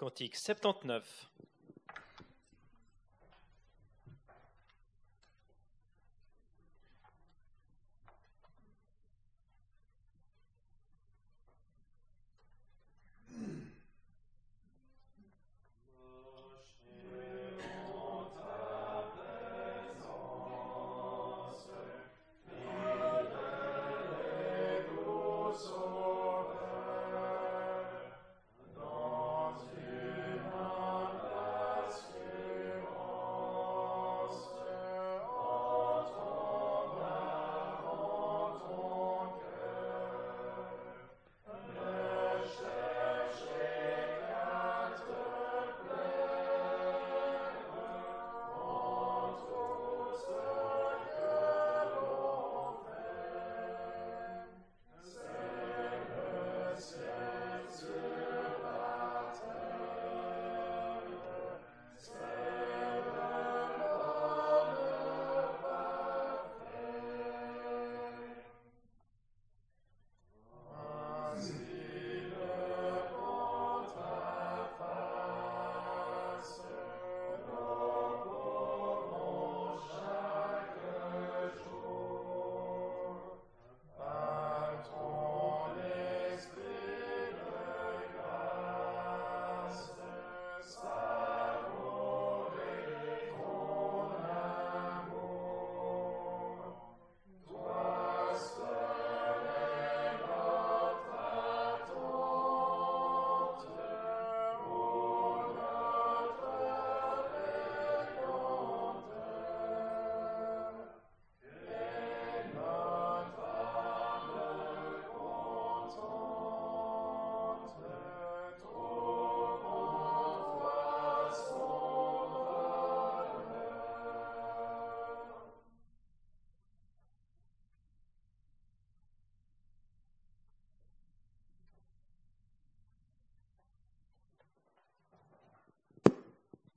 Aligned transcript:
Cantique 0.00 0.36
79. 0.36 1.29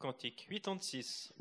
Cantique 0.03 0.47
86. 0.49 1.32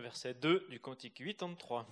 Verset 0.00 0.34
2 0.34 0.66
du 0.70 0.80
Cantique 0.80 1.14
83. 1.14 1.86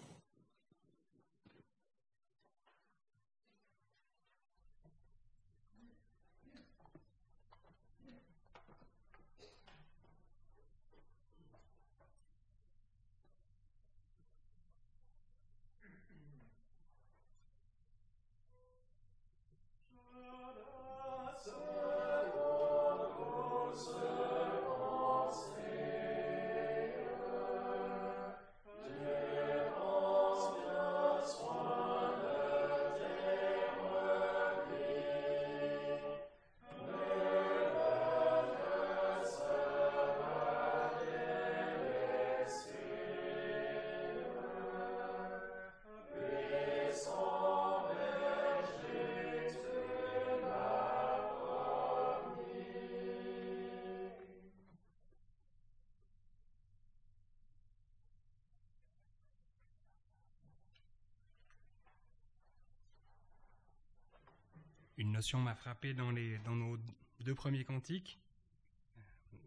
Une 64.97 65.13
notion 65.13 65.41
m'a 65.41 65.55
frappé 65.55 65.95
dans, 65.95 66.13
nos 66.13 66.79
deux 67.21 67.35
premiers 67.35 67.65
cantiques. 67.65 68.21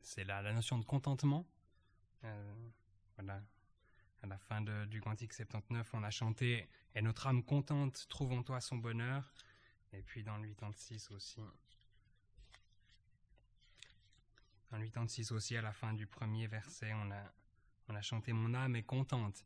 C'est 0.01 0.23
la, 0.23 0.41
notion 0.53 0.77
de 0.77 0.85
contentement. 0.85 1.45
Euh. 2.23 2.55
À 3.17 4.27
la 4.27 4.37
fin 4.37 4.61
du 4.87 4.99
cantique 4.99 5.33
79, 5.33 5.89
on 5.93 6.03
a 6.03 6.09
chanté 6.09 6.67
Et 6.95 7.01
notre 7.01 7.27
âme 7.27 7.43
contente 7.43 8.07
trouve 8.09 8.33
en 8.33 8.43
toi 8.43 8.59
son 8.61 8.77
bonheur. 8.77 9.33
Et 9.93 10.01
puis 10.01 10.23
dans 10.23 10.37
le 10.37 10.49
86 10.49 11.11
aussi. 11.11 11.39
Dans 14.71 14.77
le 14.77 14.85
86 14.85 15.31
aussi, 15.31 15.55
à 15.55 15.61
la 15.61 15.71
fin 15.71 15.93
du 15.93 16.07
premier 16.07 16.47
verset, 16.47 16.93
on 16.93 17.11
a, 17.11 17.33
on 17.87 17.95
a 17.95 18.01
chanté 18.01 18.33
Mon 18.33 18.53
âme 18.53 18.75
est 18.75 18.83
contente. 18.83 19.45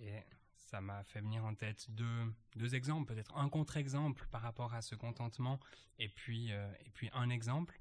Et 0.00 0.22
ça 0.60 0.80
m'a 0.80 1.02
fait 1.04 1.20
venir 1.20 1.44
en 1.44 1.54
tête 1.54 1.90
deux, 1.90 2.34
deux 2.56 2.74
exemples, 2.74 3.12
peut-être 3.12 3.36
un 3.36 3.48
contre-exemple 3.48 4.26
par 4.30 4.42
rapport 4.42 4.74
à 4.74 4.82
ce 4.82 4.94
contentement, 4.94 5.58
et 5.98 6.08
puis, 6.08 6.52
euh, 6.52 6.72
et 6.84 6.90
puis 6.90 7.10
un 7.12 7.30
exemple, 7.30 7.80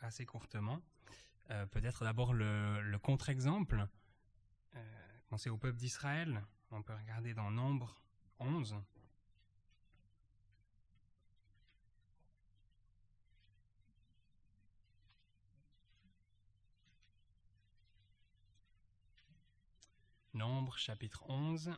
assez 0.00 0.26
courtement. 0.26 0.80
Euh, 1.50 1.66
peut-être 1.66 2.04
d'abord 2.04 2.32
le, 2.32 2.82
le 2.82 2.98
contre-exemple. 2.98 3.86
Euh, 4.74 5.18
pensez 5.28 5.48
au 5.48 5.56
peuple 5.56 5.78
d'Israël. 5.78 6.44
On 6.72 6.82
peut 6.82 6.94
regarder 6.94 7.34
dans 7.34 7.50
Nombre 7.50 7.94
11. 8.40 8.74
Nombre 20.36 20.76
chapitre 20.76 21.24
11. 21.30 21.70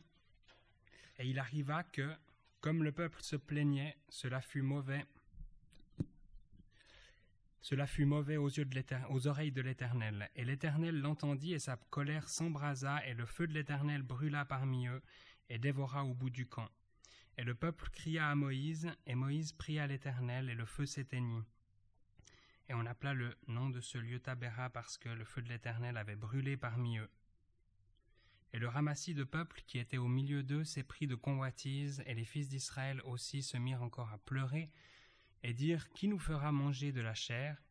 Et 1.19 1.29
il 1.29 1.39
arriva 1.39 1.83
que, 1.83 2.13
comme 2.59 2.83
le 2.83 2.91
peuple 2.91 3.21
se 3.21 3.37
plaignait, 3.37 3.95
cela 4.09 4.41
fut 4.41 4.61
mauvais. 4.61 5.05
Cela 7.61 7.87
fut 7.87 8.03
mauvais 8.03 8.35
aux, 8.35 8.49
oreilles 9.27 9.53
de 9.53 9.61
l'Éternel. 9.61 10.29
Et 10.35 10.43
l'Éternel 10.43 10.99
l'entendit, 10.99 11.53
et 11.53 11.59
sa 11.59 11.77
colère 11.89 12.27
s'embrasa, 12.27 13.05
et 13.07 13.13
le 13.13 13.25
feu 13.25 13.47
de 13.47 13.53
l'Éternel 13.53 14.03
brûla 14.03 14.43
parmi 14.43 14.87
eux, 14.87 15.01
et 15.47 15.57
dévora 15.57 16.03
au 16.03 16.13
bout 16.13 16.29
du 16.29 16.45
camp. 16.45 16.69
Et 17.37 17.45
le 17.45 17.55
peuple 17.55 17.89
cria 17.91 18.27
à 18.27 18.35
Moïse, 18.35 18.91
et 19.05 19.15
Moïse 19.15 19.53
pria 19.53 19.87
l'Éternel, 19.87 20.49
et 20.49 20.55
le 20.55 20.65
feu 20.65 20.85
s'éteignit. 20.85 21.45
Et 22.67 22.73
on 22.73 22.85
appela 22.85 23.13
le 23.13 23.37
nom 23.47 23.69
de 23.69 23.79
ce 23.79 23.97
lieu 23.97 24.19
Tabéra 24.19 24.69
parce 24.69 24.97
que 24.97 25.07
le 25.07 25.23
feu 25.23 25.41
de 25.41 25.47
l'Éternel 25.47 25.95
avait 25.95 26.17
brûlé 26.17 26.57
parmi 26.57 26.97
eux. 26.97 27.09
Et 28.53 28.59
le 28.59 28.67
ramassis 28.67 29.13
de 29.13 29.23
peuple 29.23 29.61
qui 29.67 29.77
était 29.77 29.97
au 29.97 30.07
milieu 30.07 30.43
d'eux 30.43 30.63
s'éprit 30.63 31.07
de 31.07 31.15
convoitise, 31.15 32.03
et 32.05 32.15
les 32.15 32.25
fils 32.25 32.49
d'Israël 32.49 33.01
aussi 33.05 33.43
se 33.43 33.57
mirent 33.57 33.83
encore 33.83 34.11
à 34.11 34.17
pleurer, 34.17 34.71
et 35.43 35.53
dire 35.53 35.89
Qui 35.91 36.07
nous 36.07 36.19
fera 36.19 36.51
manger 36.51 36.91
de 36.91 37.01
la 37.01 37.13
chair? 37.13 37.61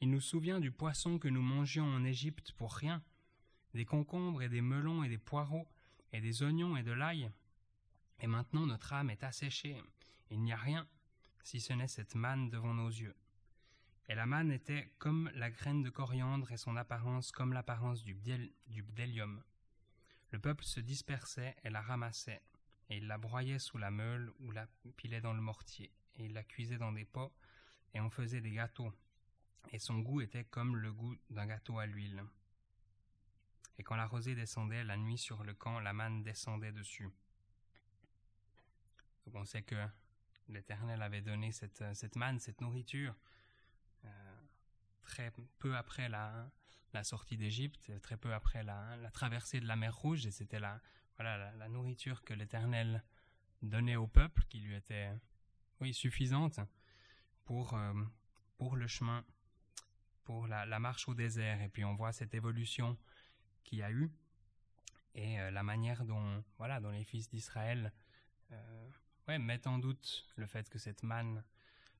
Il 0.00 0.10
nous 0.10 0.20
souvient 0.20 0.60
du 0.60 0.70
poisson 0.70 1.18
que 1.18 1.28
nous 1.28 1.42
mangions 1.42 1.86
en 1.86 2.04
Égypte 2.04 2.52
pour 2.52 2.74
rien, 2.74 3.02
des 3.74 3.84
concombres 3.84 4.42
et 4.42 4.48
des 4.48 4.60
melons 4.60 5.02
et 5.02 5.08
des 5.08 5.18
poireaux, 5.18 5.68
et 6.12 6.20
des 6.20 6.42
oignons 6.42 6.76
et 6.76 6.82
de 6.82 6.92
l'ail. 6.92 7.30
Et 8.20 8.26
maintenant 8.26 8.66
notre 8.66 8.92
âme 8.92 9.10
est 9.10 9.24
asséchée, 9.24 9.76
il 10.30 10.42
n'y 10.42 10.52
a 10.52 10.56
rien, 10.56 10.86
si 11.42 11.60
ce 11.60 11.72
n'est 11.72 11.88
cette 11.88 12.14
manne 12.14 12.50
devant 12.50 12.74
nos 12.74 12.88
yeux. 12.88 13.14
Et 14.08 14.14
la 14.14 14.26
manne 14.26 14.52
était 14.52 14.92
comme 14.98 15.30
la 15.34 15.50
graine 15.50 15.82
de 15.82 15.90
coriandre 15.90 16.52
et 16.52 16.56
son 16.56 16.76
apparence 16.76 17.32
comme 17.32 17.52
l'apparence 17.52 18.04
du, 18.04 18.14
bdellium. 18.14 19.42
Le 20.36 20.42
peuple 20.42 20.64
se 20.64 20.80
dispersait 20.80 21.56
et 21.64 21.70
la 21.70 21.80
ramassait, 21.80 22.42
et 22.90 22.98
il 22.98 23.06
la 23.06 23.16
broyait 23.16 23.58
sous 23.58 23.78
la 23.78 23.90
meule 23.90 24.30
ou 24.40 24.50
la 24.50 24.66
pilait 24.98 25.22
dans 25.22 25.32
le 25.32 25.40
mortier, 25.40 25.90
et 26.16 26.26
il 26.26 26.34
la 26.34 26.44
cuisait 26.44 26.76
dans 26.76 26.92
des 26.92 27.06
pots, 27.06 27.32
et 27.94 28.02
on 28.02 28.10
faisait 28.10 28.42
des 28.42 28.50
gâteaux. 28.50 28.92
Et 29.72 29.78
son 29.78 30.00
goût 30.00 30.20
était 30.20 30.44
comme 30.44 30.76
le 30.76 30.92
goût 30.92 31.16
d'un 31.30 31.46
gâteau 31.46 31.78
à 31.78 31.86
l'huile. 31.86 32.22
Et 33.78 33.82
quand 33.82 33.96
la 33.96 34.04
rosée 34.04 34.34
descendait 34.34 34.84
la 34.84 34.98
nuit 34.98 35.16
sur 35.16 35.42
le 35.42 35.54
camp, 35.54 35.80
la 35.80 35.94
manne 35.94 36.22
descendait 36.22 36.72
dessus. 36.72 37.08
Donc 39.24 39.36
on 39.36 39.46
sait 39.46 39.62
que 39.62 39.86
l'Éternel 40.50 41.00
avait 41.00 41.22
donné 41.22 41.50
cette, 41.50 42.14
manne, 42.14 42.40
cette 42.40 42.60
nourriture, 42.60 43.14
euh, 44.04 44.40
très 45.00 45.32
peu 45.60 45.74
après 45.78 46.10
la, 46.10 46.50
la 46.96 47.04
sortie 47.04 47.36
d'Égypte, 47.36 47.92
très 48.00 48.16
peu 48.16 48.32
après 48.32 48.62
la, 48.62 48.96
la 48.96 49.10
traversée 49.10 49.60
de 49.60 49.66
la 49.66 49.76
mer 49.76 49.94
Rouge, 49.94 50.24
et 50.24 50.30
c'était 50.30 50.58
la, 50.58 50.80
voilà, 51.16 51.52
la, 51.52 51.68
nourriture 51.68 52.24
que 52.24 52.32
l'Éternel 52.32 53.04
donnait 53.60 53.96
au 53.96 54.06
peuple, 54.06 54.44
qui 54.48 54.60
lui 54.60 54.74
était 54.74 55.12
oui, 55.80 55.92
suffisante 55.92 56.58
pour, 57.44 57.74
euh, 57.74 57.92
pour 58.56 58.76
le 58.76 58.86
chemin, 58.86 59.26
pour 60.24 60.46
la, 60.46 60.78
marche 60.78 61.06
au 61.06 61.14
désert. 61.14 61.60
Et 61.60 61.68
puis 61.68 61.84
on 61.84 61.94
voit 61.94 62.12
cette 62.12 62.34
évolution 62.34 62.96
qu'il 63.62 63.78
y 63.80 63.82
a 63.82 63.90
eu, 63.90 64.10
et 65.14 65.38
euh, 65.38 65.50
la 65.50 65.62
manière 65.62 66.06
dont, 66.06 66.42
voilà, 66.56 66.80
dont 66.80 66.90
les 66.90 67.04
fils 67.04 67.28
d'Israël 67.28 67.92
euh, 68.52 68.90
ouais, 69.28 69.38
mettent 69.38 69.66
en 69.66 69.78
doute 69.78 70.26
le 70.36 70.46
fait 70.46 70.66
que 70.70 70.78
cette 70.78 71.02
manne 71.02 71.44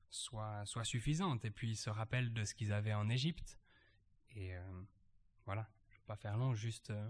soit, 0.09 0.65
soit 0.65 0.85
suffisante, 0.85 1.45
et 1.45 1.51
puis 1.51 1.69
ils 1.69 1.77
se 1.77 1.91
rappellent 1.91 2.33
de 2.33 2.45
ce 2.45 2.55
qu'ils 2.55 2.73
avaient 2.73 2.95
en 2.95 3.09
Égypte. 3.09 3.59
Et 4.37 4.55
euh, 4.55 4.61
voilà, 5.45 5.67
je 5.89 5.95
ne 5.95 5.99
vais 5.99 6.05
pas 6.05 6.15
faire 6.15 6.37
long, 6.37 6.53
juste, 6.53 6.91
euh, 6.91 7.09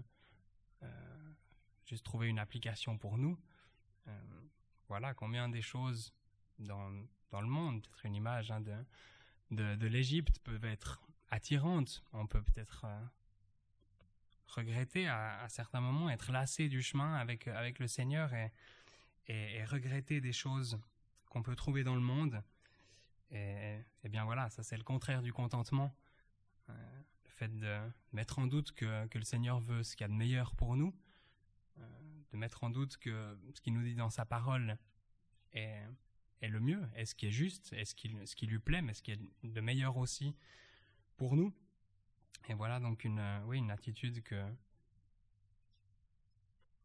euh, 0.82 1.32
juste 1.84 2.04
trouver 2.04 2.28
une 2.28 2.38
application 2.38 2.96
pour 2.96 3.18
nous. 3.18 3.38
Voilà, 4.88 5.12
combien 5.12 5.50
des 5.50 5.60
choses 5.60 6.14
dans, 6.58 6.90
dans 7.30 7.42
le 7.42 7.46
monde, 7.46 7.82
peut-être 7.82 8.06
une 8.06 8.14
image 8.14 8.50
hein, 8.50 8.62
de, 9.50 9.74
de, 9.76 9.86
l'Égypte 9.86 10.38
peuvent 10.38 10.64
être 10.64 11.02
attirantes. 11.28 12.02
On 12.14 12.26
peut 12.26 12.40
peut-être 12.40 12.86
regretter 14.46 15.06
à, 15.06 15.46
certains 15.50 15.82
moments, 15.82 16.08
être 16.08 16.32
lassé 16.32 16.70
du 16.70 16.80
chemin 16.80 17.16
avec, 17.16 17.48
avec 17.48 17.80
le 17.80 17.86
Seigneur 17.86 18.32
et, 18.32 18.50
et, 19.26 19.56
et 19.56 19.64
regretter 19.66 20.22
des 20.22 20.32
choses 20.32 20.80
qu'on 21.26 21.42
peut 21.42 21.54
trouver 21.54 21.84
dans 21.84 21.94
le 21.94 22.00
monde. 22.00 22.42
Et, 23.30 23.78
bien 24.04 24.24
voilà, 24.24 24.48
ça 24.48 24.62
c'est 24.62 24.78
le 24.78 24.84
contraire 24.84 25.20
du 25.20 25.34
contentement. 25.34 25.94
Fait 27.38 27.56
de 27.56 27.78
mettre 28.12 28.40
en 28.40 28.48
doute 28.48 28.72
que, 28.72 29.06
que 29.06 29.18
le 29.18 29.24
Seigneur 29.24 29.60
veut 29.60 29.84
ce 29.84 29.94
qu'il 29.94 30.04
y 30.04 30.06
a 30.06 30.08
de 30.08 30.18
meilleur 30.18 30.56
pour 30.56 30.74
nous, 30.74 30.92
euh, 31.78 31.82
de 32.32 32.36
mettre 32.36 32.64
en 32.64 32.70
doute 32.70 32.96
que 32.96 33.38
ce 33.54 33.60
qu'il 33.60 33.74
nous 33.74 33.82
dit 33.82 33.94
dans 33.94 34.10
sa 34.10 34.24
parole 34.26 34.76
est, 35.52 35.86
le 36.42 36.60
mieux, 36.60 36.82
est 36.96 37.04
ce 37.04 37.14
qui 37.14 37.26
est 37.26 37.30
juste, 37.30 37.72
est 37.72 37.84
ce 37.84 37.94
qui, 37.94 38.14
ce 38.26 38.34
qui 38.34 38.46
lui 38.46 38.58
plaît, 38.58 38.82
mais 38.82 38.92
ce 38.92 39.02
qui 39.02 39.12
est 39.12 39.20
de 39.44 39.60
meilleur 39.60 39.96
aussi 39.96 40.34
pour 41.16 41.36
nous. 41.36 41.54
Et 42.48 42.54
voilà 42.54 42.80
donc 42.80 43.04
une, 43.04 43.22
oui, 43.46 43.58
une 43.58 43.70
attitude 43.70 44.22
que, 44.24 44.44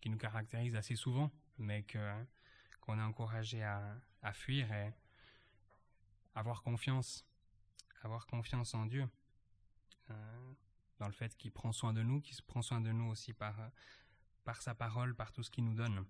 qui 0.02 0.10
nous 0.10 0.18
caractérise 0.18 0.76
assez 0.76 0.96
souvent, 0.96 1.32
mais 1.58 1.82
que, 1.82 2.14
qu'on 2.82 3.00
est 3.00 3.04
encouragé 3.04 3.64
à, 3.64 4.00
à 4.22 4.34
fuir 4.34 4.72
et 4.72 4.94
avoir 6.36 6.62
confiance, 6.62 7.26
avoir 8.04 8.28
confiance 8.28 8.76
en 8.76 8.86
Dieu. 8.86 9.10
Euh, 10.10 10.54
dans 11.00 11.08
le 11.08 11.14
fait 11.14 11.36
qu'il 11.36 11.52
prend 11.52 11.72
soin 11.72 11.94
de 11.94 12.02
nous, 12.02 12.22
qu'il 12.22 12.36
prend 12.44 12.62
soin 12.62 12.82
de 12.82 12.92
nous 12.92 13.10
aussi 13.10 13.34
par, 13.34 13.56
par 14.44 14.62
sa 14.62 14.76
parole, 14.76 15.16
par 15.16 15.32
tout 15.32 15.44
ce 15.44 15.50
qu'il 15.50 15.66
nous 15.66 15.74
donne. 15.74 16.06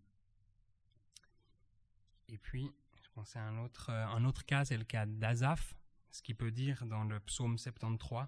Et 2.27 2.38
puis, 2.38 2.71
je 3.03 3.09
pensais 3.09 3.39
à 3.39 3.43
un 3.43 3.57
autre, 3.57 3.89
un 3.89 4.23
autre 4.25 4.45
cas, 4.45 4.65
c'est 4.65 4.77
le 4.77 4.83
cas 4.83 5.05
d'Azaph, 5.05 5.75
ce 6.12 6.21
qu'il 6.21 6.35
peut 6.35 6.51
dire 6.51 6.85
dans 6.85 7.03
le 7.03 7.19
psaume 7.19 7.57
73. 7.57 8.27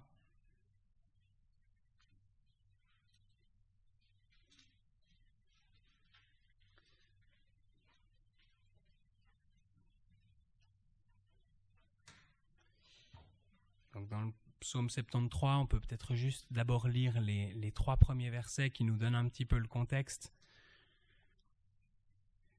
Donc 13.94 14.08
dans 14.08 14.20
le 14.20 14.32
psaume 14.60 14.90
73, 14.90 15.58
on 15.58 15.66
peut 15.66 15.80
peut-être 15.80 16.14
juste 16.14 16.46
d'abord 16.50 16.88
lire 16.88 17.20
les, 17.20 17.72
trois 17.72 17.96
premiers 17.96 18.30
versets 18.30 18.70
qui 18.70 18.84
nous 18.84 18.96
donnent 18.96 19.14
un 19.14 19.28
petit 19.28 19.44
peu 19.44 19.58
le 19.58 19.68
contexte. 19.68 20.32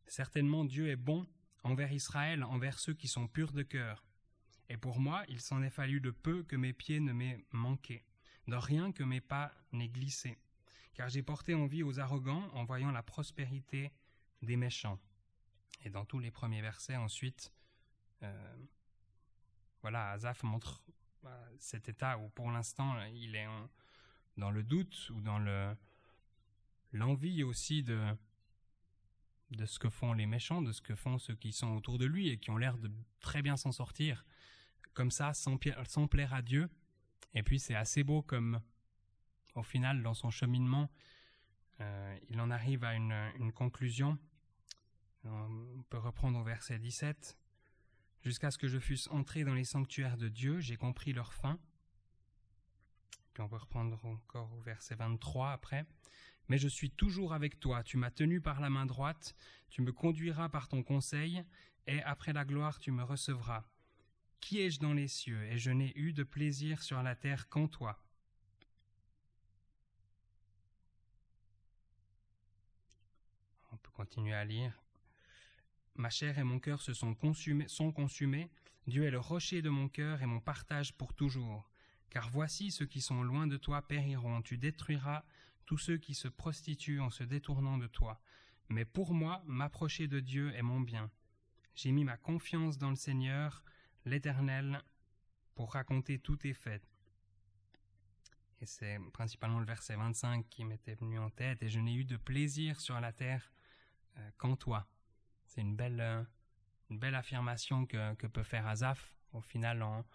Certainement 0.05 0.63
Dieu 0.63 0.89
est 0.89 0.95
bon 0.95 1.27
envers 1.63 1.91
Israël, 1.91 2.43
envers 2.43 2.79
ceux 2.79 2.93
qui 2.93 3.07
sont 3.07 3.27
purs 3.27 3.51
de 3.51 3.63
cœur. 3.63 4.05
Et 4.69 4.77
pour 4.77 4.99
moi, 4.99 5.23
il 5.27 5.41
s'en 5.41 5.61
est 5.61 5.69
fallu 5.69 6.01
de 6.01 6.11
peu 6.11 6.43
que 6.43 6.55
mes 6.55 6.73
pieds 6.73 6.99
ne 6.99 7.13
m'aient 7.13 7.43
manqué, 7.51 8.03
de 8.47 8.55
rien 8.55 8.91
que 8.91 9.03
mes 9.03 9.21
pas 9.21 9.51
n'aient 9.71 9.89
glissé, 9.89 10.37
car 10.93 11.09
j'ai 11.09 11.23
porté 11.23 11.53
envie 11.53 11.83
aux 11.83 11.99
arrogants 11.99 12.49
en 12.53 12.65
voyant 12.65 12.91
la 12.91 13.03
prospérité 13.03 13.91
des 14.41 14.57
méchants. 14.57 14.99
Et 15.83 15.89
dans 15.89 16.05
tous 16.05 16.19
les 16.19 16.31
premiers 16.31 16.61
versets, 16.61 16.95
ensuite, 16.95 17.53
euh, 18.23 18.55
voilà, 19.81 20.11
Azaph 20.11 20.43
montre 20.43 20.81
cet 21.59 21.89
état 21.89 22.17
où 22.17 22.29
pour 22.29 22.51
l'instant 22.51 23.01
il 23.13 23.35
est 23.35 23.47
dans 24.37 24.51
le 24.51 24.63
doute 24.63 25.09
ou 25.13 25.21
dans 25.21 25.39
le 25.39 25.75
l'envie 26.93 27.43
aussi 27.43 27.83
de 27.83 28.15
de 29.51 29.65
ce 29.65 29.79
que 29.79 29.89
font 29.89 30.13
les 30.13 30.25
méchants, 30.25 30.61
de 30.61 30.71
ce 30.71 30.81
que 30.81 30.95
font 30.95 31.17
ceux 31.17 31.35
qui 31.35 31.53
sont 31.53 31.75
autour 31.75 31.97
de 31.97 32.05
lui 32.05 32.29
et 32.29 32.37
qui 32.37 32.49
ont 32.49 32.57
l'air 32.57 32.77
de 32.77 32.91
très 33.19 33.41
bien 33.41 33.55
s'en 33.55 33.71
sortir, 33.71 34.25
comme 34.93 35.11
ça, 35.11 35.33
sans, 35.33 35.57
sans 35.85 36.07
plaire 36.07 36.33
à 36.33 36.41
Dieu. 36.41 36.69
Et 37.33 37.43
puis 37.43 37.59
c'est 37.59 37.75
assez 37.75 38.03
beau 38.03 38.21
comme, 38.21 38.59
au 39.55 39.63
final, 39.63 40.03
dans 40.03 40.13
son 40.13 40.31
cheminement, 40.31 40.89
euh, 41.79 42.17
il 42.29 42.41
en 42.41 42.51
arrive 42.51 42.83
à 42.83 42.95
une, 42.95 43.15
une 43.39 43.53
conclusion. 43.53 44.17
On 45.23 45.83
peut 45.89 45.97
reprendre 45.97 46.39
au 46.39 46.43
verset 46.43 46.79
17. 46.79 47.37
Jusqu'à 48.27 48.51
ce 48.51 48.57
que 48.57 48.67
je 48.67 48.77
fusse 48.77 49.07
entré 49.07 49.45
dans 49.45 49.53
les 49.53 49.63
sanctuaires 49.63 50.17
de 50.17 50.27
Dieu, 50.27 50.59
j'ai 50.59 50.75
compris 50.75 51.13
leur 51.13 51.33
fin. 51.33 51.57
On 53.39 53.47
peut 53.47 53.55
reprendre 53.55 54.03
encore 54.03 54.53
au 54.53 54.59
verset 54.59 54.95
23 54.95 55.51
après. 55.51 55.85
Mais 56.49 56.57
je 56.57 56.67
suis 56.67 56.91
toujours 56.91 57.33
avec 57.33 57.57
toi, 57.57 57.83
tu 57.83 57.95
m'as 57.95 58.11
tenu 58.11 58.41
par 58.41 58.59
la 58.59 58.69
main 58.69 58.85
droite, 58.85 59.33
tu 59.69 59.81
me 59.81 59.93
conduiras 59.93 60.49
par 60.49 60.67
ton 60.67 60.83
conseil, 60.83 61.41
et 61.87 62.03
après 62.03 62.33
la 62.33 62.43
gloire 62.43 62.79
tu 62.79 62.91
me 62.91 63.01
recevras. 63.01 63.63
Qui 64.41 64.59
ai-je 64.59 64.81
dans 64.81 64.93
les 64.93 65.07
cieux, 65.07 65.45
et 65.45 65.57
je 65.57 65.71
n'ai 65.71 65.97
eu 65.97 66.11
de 66.11 66.23
plaisir 66.23 66.83
sur 66.83 67.01
la 67.01 67.15
terre 67.15 67.47
qu'en 67.47 67.69
toi. 67.69 67.97
On 73.71 73.77
peut 73.77 73.91
continuer 73.91 74.33
à 74.33 74.43
lire. 74.43 74.77
Ma 75.97 76.09
chair 76.11 76.37
et 76.37 76.43
mon 76.43 76.59
cœur 76.59 76.81
se 76.81 76.93
sont 76.93 77.15
consumés. 77.15 78.49
Dieu 78.85 79.03
est 79.03 79.11
le 79.11 79.19
rocher 79.19 79.61
de 79.61 79.69
mon 79.69 79.89
cœur 79.89 80.21
et 80.21 80.27
mon 80.27 80.39
partage 80.39 80.93
pour 80.93 81.13
toujours. 81.13 81.69
Car 82.09 82.29
voici 82.29 82.71
ceux 82.71 82.85
qui 82.85 83.01
sont 83.01 83.23
loin 83.23 83.47
de 83.47 83.57
toi 83.57 83.81
périront. 83.81 84.41
Tu 84.43 84.57
détruiras 84.57 85.23
tous 85.65 85.77
ceux 85.77 85.97
qui 85.97 86.13
se 86.13 86.27
prostituent 86.27 87.01
en 87.01 87.09
se 87.09 87.23
détournant 87.23 87.77
de 87.77 87.87
toi. 87.87 88.21
Mais 88.69 88.85
pour 88.85 89.13
moi, 89.13 89.43
m'approcher 89.45 90.07
de 90.07 90.19
Dieu 90.19 90.53
est 90.55 90.61
mon 90.61 90.79
bien. 90.79 91.09
J'ai 91.75 91.91
mis 91.91 92.03
ma 92.03 92.17
confiance 92.17 92.77
dans 92.77 92.89
le 92.89 92.95
Seigneur, 92.95 93.63
l'Éternel, 94.05 94.81
pour 95.55 95.73
raconter 95.73 96.19
tous 96.19 96.37
tes 96.37 96.53
faits. 96.53 96.83
Et 98.61 98.65
c'est 98.65 98.99
principalement 99.13 99.59
le 99.59 99.65
verset 99.65 99.95
25 99.95 100.47
qui 100.49 100.63
m'était 100.65 100.95
venu 100.95 101.19
en 101.19 101.29
tête, 101.29 101.61
et 101.61 101.69
je 101.69 101.79
n'ai 101.79 101.93
eu 101.93 102.05
de 102.05 102.17
plaisir 102.17 102.79
sur 102.79 102.99
la 102.99 103.11
terre 103.11 103.51
euh, 104.17 104.29
qu'en 104.37 104.55
toi. 104.55 104.87
C'est 105.47 105.61
une 105.61 105.75
belle, 105.75 105.99
euh, 105.99 106.23
une 106.89 106.99
belle 106.99 107.15
affirmation 107.15 107.85
que, 107.85 108.13
que 108.15 108.27
peut 108.27 108.43
faire 108.43 108.67
Azaph, 108.67 109.13
au 109.33 109.41
final, 109.41 109.81
en, 109.81 110.05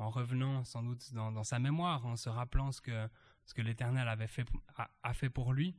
en 0.00 0.10
revenant 0.10 0.64
sans 0.64 0.82
doute 0.82 1.12
dans, 1.12 1.44
sa 1.44 1.58
mémoire, 1.58 2.04
en 2.06 2.16
se 2.16 2.28
rappelant 2.28 2.72
ce 2.72 2.80
que, 2.80 3.08
ce 3.44 3.54
que 3.54 3.62
l'Éternel 3.62 4.08
avait 4.08 4.26
fait, 4.26 4.46
a, 5.02 5.14
fait 5.14 5.30
pour 5.30 5.52
lui, 5.52 5.76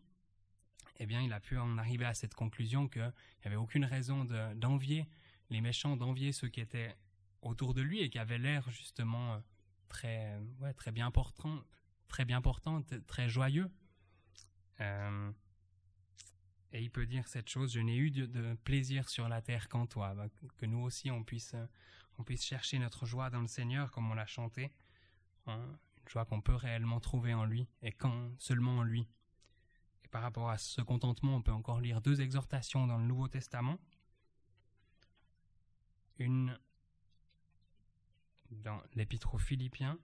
eh 0.98 1.06
bien, 1.06 1.22
il 1.22 1.34
a 1.34 1.40
pu 1.40 1.58
en 1.58 1.78
arriver 1.78 2.06
à 2.06 2.14
cette 2.14 2.36
conclusion 2.36 2.88
qu'il 2.88 3.02
n'y 3.02 3.48
avait 3.48 3.56
aucune 3.56 3.86
raison 3.86 4.26
d'envier 4.56 5.08
les 5.50 5.62
méchants, 5.62 5.98
d'envier 5.98 6.32
ceux 6.32 6.50
qui 6.50 6.62
étaient 6.62 6.96
autour 7.42 7.74
de 7.74 7.82
lui 7.82 8.02
et 8.02 8.10
qui 8.10 8.20
avaient 8.20 8.38
l'air 8.38 8.70
justement 8.70 9.34
euh, 9.34 9.40
très, 9.90 10.40
très 10.76 10.92
bien 10.92 11.10
portant, 11.10 11.64
très 12.08 12.24
bien 12.24 12.42
portant, 12.42 12.84
très 13.08 13.28
joyeux. 13.28 13.70
Euh, 14.80 15.32
et 16.74 16.82
il 16.82 16.90
peut 16.90 17.06
dire 17.06 17.28
cette 17.28 17.50
chose, 17.50 17.74
je 17.74 17.80
n'ai 17.80 17.98
eu 17.98 18.12
de, 18.12 18.54
plaisir 18.64 19.10
sur 19.10 19.28
la 19.28 19.42
terre 19.42 19.68
qu'en 19.68 19.88
toi, 19.88 20.14
bah, 20.14 20.28
que 20.58 20.66
nous 20.66 20.80
aussi 20.80 21.12
on 21.12 21.24
puisse, 21.24 21.56
on 22.18 22.24
puisse 22.24 22.44
chercher 22.44 22.80
notre 22.80 23.06
joie 23.06 23.30
dans 23.30 23.42
le 23.42 23.48
Seigneur 23.48 23.92
comme 23.92 24.10
on 24.10 24.14
l'a 24.14 24.26
chanté, 24.26 24.72
hein, 25.48 25.66
une 25.98 26.10
joie 26.10 26.26
qu'on 26.26 26.42
peut 26.42 26.56
réellement 26.56 27.00
trouver 27.00 27.34
en 27.34 27.46
lui 27.46 27.68
et 27.82 27.92
quand 27.92 28.32
seulement 28.40 28.78
en 28.78 28.84
lui. 28.84 29.08
Et 30.06 30.08
par 30.08 30.22
rapport 30.22 30.50
à 30.50 30.58
ce 30.58 30.82
contentement, 30.82 31.36
on 31.36 31.42
peut 31.42 31.52
encore 31.52 31.82
lire 31.82 32.02
deux 32.02 32.22
exhortations 32.22 32.88
dans 32.88 32.98
le 32.98 33.06
Nouveau 33.06 33.28
Testament. 33.28 33.78
Une 36.20 36.58
dans 38.52 38.82
l'Épître 38.96 39.34
aux 39.34 39.40
Philippiens, 39.40 39.98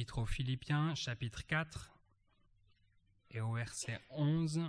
Épître 0.00 0.16
aux 0.16 0.24
Philippiens, 0.24 0.94
chapitre 0.94 1.46
4, 1.46 1.94
et 3.32 3.42
au 3.42 3.52
verset 3.52 4.00
11, 4.08 4.62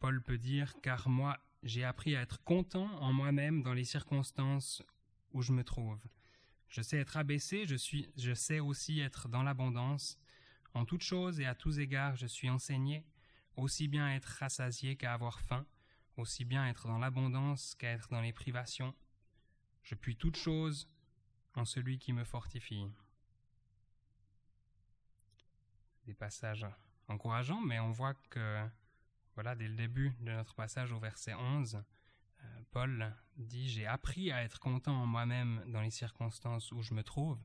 Paul 0.00 0.22
peut 0.22 0.38
dire, 0.38 0.72
Car 0.80 1.10
moi, 1.10 1.38
j'ai 1.62 1.84
appris 1.84 2.16
à 2.16 2.22
être 2.22 2.42
content 2.44 2.88
en 3.02 3.12
moi-même 3.12 3.62
dans 3.62 3.74
les 3.74 3.84
circonstances 3.84 4.82
où 5.34 5.42
je 5.42 5.52
me 5.52 5.62
trouve. 5.62 6.00
Je 6.68 6.80
sais 6.80 6.96
être 6.96 7.18
abaissé, 7.18 7.66
je, 7.66 7.76
suis, 7.76 8.08
je 8.16 8.32
sais 8.32 8.58
aussi 8.58 9.00
être 9.00 9.28
dans 9.28 9.42
l'abondance. 9.42 10.18
En 10.72 10.86
toutes 10.86 11.02
choses 11.02 11.40
et 11.40 11.44
à 11.44 11.54
tous 11.54 11.78
égards, 11.78 12.16
je 12.16 12.26
suis 12.26 12.48
enseigné, 12.48 13.04
aussi 13.54 13.86
bien 13.86 14.14
être 14.14 14.38
rassasié 14.40 14.96
qu'à 14.96 15.12
avoir 15.12 15.42
faim, 15.42 15.66
aussi 16.16 16.46
bien 16.46 16.66
être 16.68 16.86
dans 16.86 16.98
l'abondance 16.98 17.74
qu'à 17.74 17.90
être 17.90 18.08
dans 18.08 18.22
les 18.22 18.32
privations. 18.32 18.94
Je 19.82 19.94
puis 19.94 20.16
toutes 20.16 20.38
choses 20.38 20.88
celui 21.64 21.98
qui 21.98 22.12
me 22.12 22.24
fortifie. 22.24 22.86
Des 26.06 26.14
passages 26.14 26.66
encourageants, 27.08 27.60
mais 27.60 27.78
on 27.80 27.90
voit 27.90 28.14
que, 28.30 28.66
voilà, 29.34 29.54
dès 29.54 29.68
le 29.68 29.76
début 29.76 30.14
de 30.20 30.32
notre 30.32 30.54
passage 30.54 30.92
au 30.92 30.98
verset 30.98 31.34
11, 31.34 31.82
Paul 32.70 33.14
dit 33.36 33.68
J'ai 33.68 33.86
appris 33.86 34.30
à 34.32 34.42
être 34.42 34.60
content 34.60 35.02
en 35.02 35.06
moi-même 35.06 35.62
dans 35.68 35.80
les 35.80 35.90
circonstances 35.90 36.72
où 36.72 36.82
je 36.82 36.94
me 36.94 37.02
trouve. 37.02 37.38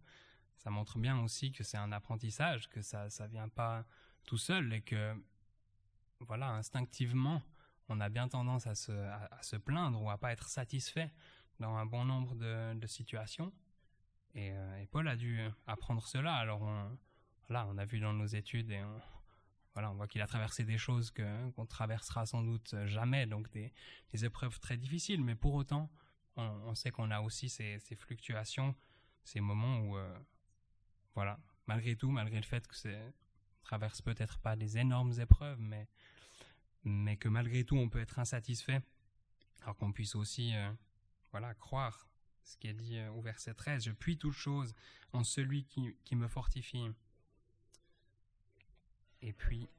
Ça 0.57 0.69
montre 0.69 0.99
bien 0.99 1.19
aussi 1.19 1.51
que 1.51 1.63
c'est 1.63 1.77
un 1.77 1.91
apprentissage, 1.91 2.69
que 2.69 2.81
ça 2.81 3.07
ne 3.07 3.27
vient 3.27 3.49
pas 3.49 3.85
tout 4.25 4.37
seul 4.37 4.73
et 4.73 4.81
que, 4.81 5.13
voilà, 6.21 6.49
instinctivement, 6.49 7.41
on 7.89 7.99
a 7.99 8.09
bien 8.09 8.29
tendance 8.29 8.65
à 8.67 8.75
se, 8.75 8.91
à, 8.91 9.41
se 9.41 9.57
plaindre 9.57 10.01
ou 10.01 10.09
à 10.09 10.17
pas 10.17 10.31
être 10.31 10.47
satisfait 10.47 11.11
dans 11.59 11.75
un 11.75 11.85
bon 11.85 12.05
nombre 12.05 12.35
de 12.35 12.87
situations. 12.87 13.51
Et, 14.35 14.51
euh, 14.51 14.81
et, 14.81 14.87
Paul 14.87 15.07
a 15.07 15.15
dû 15.15 15.39
apprendre 15.67 16.05
cela. 16.07 16.33
Alors, 16.35 16.61
on, 16.61 16.97
on 17.49 17.77
a 17.77 17.85
vu 17.85 17.99
dans 17.99 18.13
nos 18.13 18.25
études 18.25 18.71
et 18.71 18.83
on, 18.83 19.01
voilà, 19.73 19.91
on 19.91 19.95
voit 19.95 20.07
qu'il 20.07 20.21
a 20.21 20.27
traversé 20.27 20.63
des 20.63 20.77
choses 20.77 21.11
que 21.11 21.49
qu'on 21.51 21.65
traversera 21.65 22.25
sans 22.25 22.43
doute 22.43 22.75
jamais, 22.85 23.25
donc 23.25 23.49
des, 23.51 23.71
des, 24.11 24.25
épreuves 24.25 24.59
très 24.59 24.77
difficiles. 24.77 25.23
Mais 25.23 25.35
pour 25.35 25.53
autant, 25.53 25.89
on, 26.35 26.43
on 26.43 26.75
sait 26.75 26.91
qu'on 26.91 27.11
a 27.11 27.21
aussi 27.21 27.49
ces, 27.49 27.79
ces, 27.79 27.95
fluctuations, 27.95 28.75
ces 29.23 29.39
moments 29.39 29.79
où, 29.79 29.97
euh, 29.97 30.17
voilà, 31.15 31.39
malgré 31.67 31.95
tout, 31.95 32.11
malgré 32.11 32.37
le 32.37 32.45
fait 32.45 32.67
que 32.67 32.75
c'est 32.75 33.13
traverse 33.63 34.01
peut-être 34.01 34.39
pas 34.39 34.55
des 34.55 34.77
énormes 34.77 35.13
épreuves, 35.19 35.59
mais 35.59 35.87
mais 36.83 37.15
que 37.15 37.29
malgré 37.29 37.63
tout, 37.63 37.77
on 37.77 37.87
peut 37.89 38.01
être 38.01 38.19
insatisfait, 38.19 38.81
alors 39.61 39.77
qu'on 39.77 39.93
puisse 39.93 40.15
aussi, 40.15 40.53
euh, 40.53 40.69
voilà, 41.31 41.53
croire 41.53 42.09
ce 42.43 42.57
qui 42.57 42.67
est 42.67 42.73
dit 42.73 42.97
euh, 42.97 43.11
au 43.11 43.21
verset 43.21 43.53
13, 43.53 43.85
je 43.85 43.91
puis 43.91 44.17
toute 44.17 44.33
chose 44.33 44.75
en 45.13 45.23
celui 45.23 45.65
qui, 45.65 45.95
qui 46.03 46.15
me 46.15 46.27
fortifie. 46.27 46.87
Et 49.21 49.33
puis, 49.33 49.69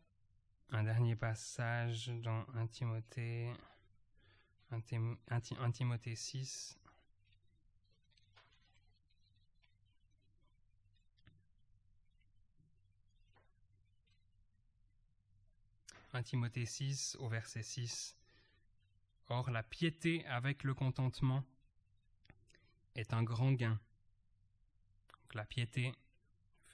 un 0.70 0.82
dernier 0.82 1.16
passage 1.16 2.08
dans 2.22 2.46
1 2.54 2.66
Timothée, 2.68 3.52
1 4.70 4.80
Timothée 5.70 6.16
6. 6.16 6.78
«1 16.16 16.22
Timothée 16.22 16.64
6 16.64 17.16
au 17.18 17.28
verset 17.28 17.62
6. 17.62 18.16
Or 19.28 19.50
la 19.50 19.62
piété 19.64 20.24
avec 20.26 20.62
le 20.62 20.72
contentement 20.72 21.44
est 22.94 23.12
un 23.12 23.22
grand 23.22 23.52
gain. 23.52 23.78
la 25.34 25.44
piété, 25.44 25.92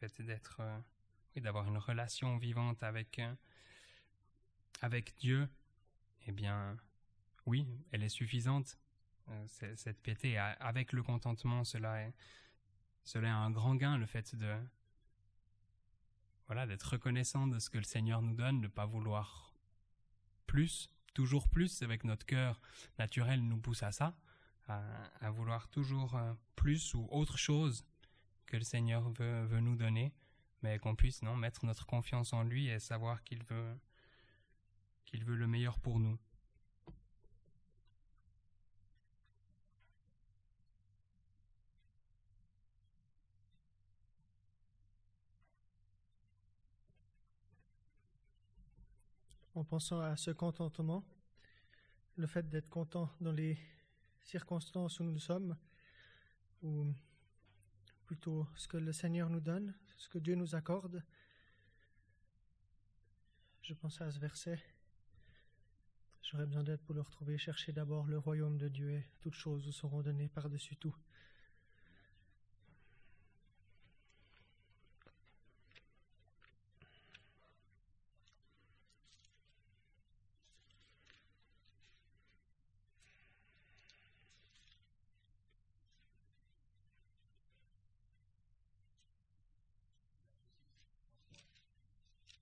le 0.02 0.08
fait 0.08 0.22
d'être, 0.22 0.58
euh, 0.60 0.78
d'avoir 1.36 1.66
une 1.66 1.78
relation 1.78 2.36
vivante 2.36 2.82
avec, 2.82 3.18
euh, 3.18 3.34
avec 4.82 5.16
Dieu, 5.16 5.48
eh 6.26 6.32
bien, 6.32 6.76
oui, 7.46 7.66
elle 7.90 8.02
est 8.02 8.10
suffisante. 8.10 8.78
Euh, 9.28 9.46
cette 9.76 10.02
piété, 10.02 10.36
avec 10.36 10.92
le 10.92 11.02
contentement, 11.02 11.64
cela 11.64 12.02
est, 12.02 12.14
cela 13.04 13.28
est 13.28 13.30
un 13.30 13.50
grand 13.50 13.76
gain, 13.76 13.96
le 13.96 14.06
fait 14.06 14.34
de, 14.34 14.54
voilà, 16.46 16.66
d'être 16.66 16.82
reconnaissant 16.82 17.46
de 17.46 17.58
ce 17.58 17.70
que 17.70 17.78
le 17.78 17.84
Seigneur 17.84 18.20
nous 18.20 18.34
donne, 18.34 18.58
de 18.58 18.66
ne 18.66 18.68
pas 18.68 18.84
vouloir 18.84 19.54
plus, 20.46 20.90
toujours 21.14 21.48
plus, 21.48 21.82
avec 21.82 22.04
notre 22.04 22.26
cœur 22.26 22.60
naturel 22.98 23.40
nous 23.40 23.58
pousse 23.58 23.82
à 23.82 23.92
ça, 23.92 24.16
à, 24.68 25.30
vouloir 25.30 25.68
toujours 25.68 26.14
euh, 26.14 26.32
plus 26.54 26.94
ou 26.94 27.08
autre 27.10 27.36
chose 27.36 27.84
que 28.46 28.56
le 28.56 28.62
Seigneur 28.62 29.08
veut, 29.10 29.44
veut 29.46 29.60
nous 29.60 29.76
donner, 29.76 30.12
mais 30.62 30.78
qu'on 30.78 30.94
puisse 30.94 31.22
non 31.22 31.36
mettre 31.36 31.64
notre 31.64 31.86
confiance 31.86 32.32
en 32.32 32.44
lui 32.44 32.68
et 32.68 32.78
savoir 32.78 33.24
qu'il 33.24 33.42
veut 33.44 33.76
qu'il 35.10 35.24
veut 35.24 35.34
le 35.34 35.48
meilleur 35.48 35.78
pour 35.80 35.98
nous. 35.98 36.16
En 49.56 49.64
pensant 49.64 50.00
à 50.00 50.16
ce 50.16 50.30
contentement, 50.30 51.04
le 52.16 52.26
fait 52.28 52.48
d'être 52.48 52.70
content 52.70 53.10
dans 53.20 53.32
les 53.32 53.58
circonstances 54.30 55.00
où 55.00 55.04
nous 55.04 55.18
sommes, 55.18 55.56
ou 56.62 56.86
plutôt 58.06 58.46
ce 58.54 58.68
que 58.68 58.76
le 58.76 58.92
Seigneur 58.92 59.28
nous 59.28 59.40
donne, 59.40 59.74
ce 59.96 60.08
que 60.08 60.18
Dieu 60.18 60.36
nous 60.36 60.54
accorde. 60.54 61.02
Je 63.62 63.74
pensais 63.74 64.04
à 64.04 64.10
ce 64.10 64.18
verset. 64.18 64.58
J'aurais 66.22 66.46
besoin 66.46 66.62
d'aide 66.62 66.80
pour 66.82 66.94
le 66.94 67.00
retrouver. 67.00 67.38
Cherchez 67.38 67.72
d'abord 67.72 68.06
le 68.06 68.18
royaume 68.18 68.56
de 68.56 68.68
Dieu 68.68 68.90
et 68.92 69.04
toutes 69.20 69.34
choses 69.34 69.66
vous 69.66 69.72
seront 69.72 70.02
données 70.02 70.28
par-dessus 70.28 70.76
tout. 70.76 70.94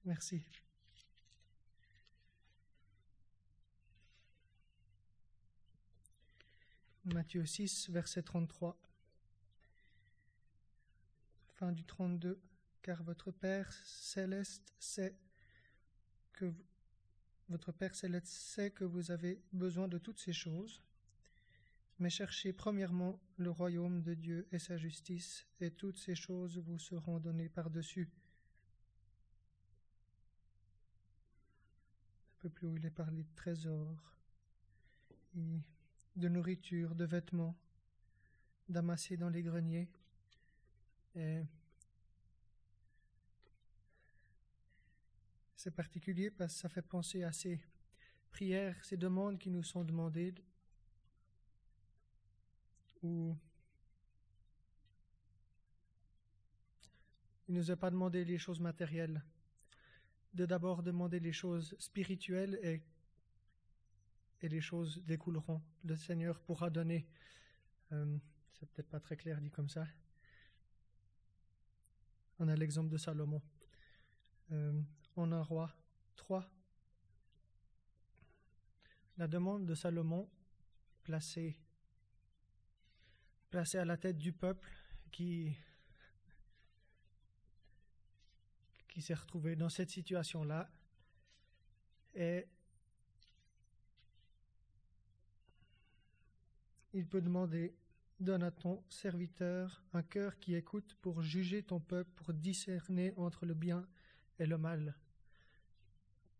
Merci. 0.08 0.42
Matthieu 7.04 7.44
6, 7.44 7.90
verset 7.90 8.22
33. 8.22 8.80
Fin 11.56 11.72
du 11.72 11.84
32. 11.84 12.40
Car 12.80 13.02
votre 13.02 13.30
Père 13.32 13.70
céleste 13.84 14.72
sait 14.78 15.14
que 16.32 16.54
votre 17.50 17.72
Père 17.72 17.94
céleste 17.94 18.28
sait 18.28 18.70
que 18.70 18.84
vous 18.84 19.10
avez 19.10 19.42
besoin 19.52 19.88
de 19.88 19.98
toutes 19.98 20.20
ces 20.20 20.32
choses. 20.32 20.82
Mais 21.98 22.08
cherchez 22.08 22.54
premièrement 22.54 23.20
le 23.36 23.50
royaume 23.50 24.00
de 24.00 24.14
Dieu 24.14 24.48
et 24.52 24.58
sa 24.58 24.78
justice, 24.78 25.46
et 25.60 25.70
toutes 25.70 25.98
ces 25.98 26.14
choses 26.14 26.56
vous 26.56 26.78
seront 26.78 27.18
données 27.18 27.50
par-dessus. 27.50 28.08
Plus 32.46 32.68
où 32.68 32.76
il 32.76 32.86
est 32.86 32.90
parlé 32.90 33.22
de 33.22 33.34
trésors, 33.34 34.14
de 35.34 36.28
nourriture, 36.28 36.94
de 36.94 37.04
vêtements, 37.04 37.56
d'amasser 38.68 39.16
dans 39.16 39.28
les 39.28 39.42
greniers. 39.42 39.88
c'est 45.56 45.72
particulier 45.72 46.30
parce 46.30 46.54
que 46.54 46.60
ça 46.60 46.68
fait 46.68 46.82
penser 46.82 47.24
à 47.24 47.32
ces 47.32 47.60
prières, 48.30 48.76
ces 48.84 48.96
demandes 48.96 49.38
qui 49.38 49.50
nous 49.50 49.64
sont 49.64 49.82
demandées, 49.82 50.32
où 53.02 53.36
il 57.48 57.54
ne 57.54 57.60
nous 57.60 57.70
a 57.72 57.76
pas 57.76 57.90
demandé 57.90 58.24
les 58.24 58.38
choses 58.38 58.60
matérielles, 58.60 59.20
de 60.34 60.46
d'abord 60.46 60.82
demander 60.82 61.20
les 61.20 61.32
choses 61.32 61.74
spirituelles 61.78 62.58
et, 62.62 62.82
et 64.40 64.48
les 64.48 64.60
choses 64.60 65.02
découleront. 65.04 65.62
Le 65.84 65.96
Seigneur 65.96 66.40
pourra 66.40 66.70
donner. 66.70 67.06
Euh, 67.92 68.18
c'est 68.52 68.68
peut-être 68.70 68.88
pas 68.88 69.00
très 69.00 69.16
clair 69.16 69.40
dit 69.40 69.50
comme 69.50 69.68
ça. 69.68 69.86
On 72.38 72.48
a 72.48 72.54
l'exemple 72.54 72.90
de 72.90 72.98
Salomon. 72.98 73.42
Euh, 74.52 74.80
on 75.16 75.32
a 75.32 75.36
un 75.36 75.42
roi 75.42 75.74
3. 76.16 76.48
La 79.16 79.26
demande 79.26 79.66
de 79.66 79.74
Salomon, 79.74 80.28
placée, 81.02 81.58
placée 83.50 83.78
à 83.78 83.84
la 83.84 83.96
tête 83.96 84.18
du 84.18 84.32
peuple, 84.32 84.70
qui 85.10 85.56
qui 88.98 89.02
s'est 89.02 89.14
retrouvé 89.14 89.54
dans 89.54 89.68
cette 89.68 89.90
situation-là. 89.90 90.68
Et 92.16 92.48
il 96.92 97.06
peut 97.06 97.20
demander 97.20 97.76
Donne 98.18 98.42
à 98.42 98.50
ton 98.50 98.82
serviteur 98.88 99.84
un 99.92 100.02
cœur 100.02 100.36
qui 100.40 100.56
écoute 100.56 100.96
pour 101.00 101.22
juger 101.22 101.62
ton 101.62 101.78
peuple, 101.78 102.10
pour 102.16 102.32
discerner 102.34 103.14
entre 103.16 103.46
le 103.46 103.54
bien 103.54 103.86
et 104.40 104.46
le 104.46 104.58
mal? 104.58 104.96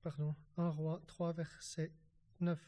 Pardon, 0.03 0.35
1 0.57 0.69
roi 0.71 1.01
3, 1.07 1.35
verset 1.35 1.93
9. 2.41 2.59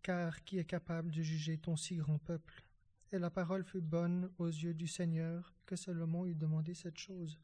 Car 0.00 0.42
qui 0.42 0.56
est 0.56 0.64
capable 0.64 1.10
de 1.10 1.20
juger 1.20 1.58
ton 1.58 1.76
si 1.76 1.96
grand 1.96 2.18
peuple? 2.18 2.64
Et 3.12 3.18
la 3.18 3.30
parole 3.30 3.64
fut 3.64 3.80
bonne 3.80 4.30
aux 4.38 4.48
yeux 4.48 4.74
du 4.74 4.86
Seigneur, 4.86 5.52
que 5.66 5.76
Salomon 5.76 6.26
eût 6.26 6.34
demandé 6.34 6.74
cette 6.74 6.98
chose. 6.98 7.40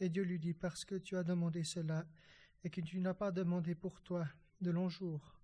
Et 0.00 0.08
Dieu 0.08 0.22
lui 0.22 0.38
dit, 0.38 0.54
Parce 0.54 0.84
que 0.84 0.94
tu 0.94 1.16
as 1.16 1.24
demandé 1.24 1.64
cela, 1.64 2.06
et 2.62 2.70
que 2.70 2.80
tu 2.80 2.98
n'as 3.00 3.14
pas 3.14 3.30
demandé 3.30 3.74
pour 3.74 4.00
toi 4.00 4.26
de 4.60 4.70
longs 4.70 4.88
jours, 4.88 5.38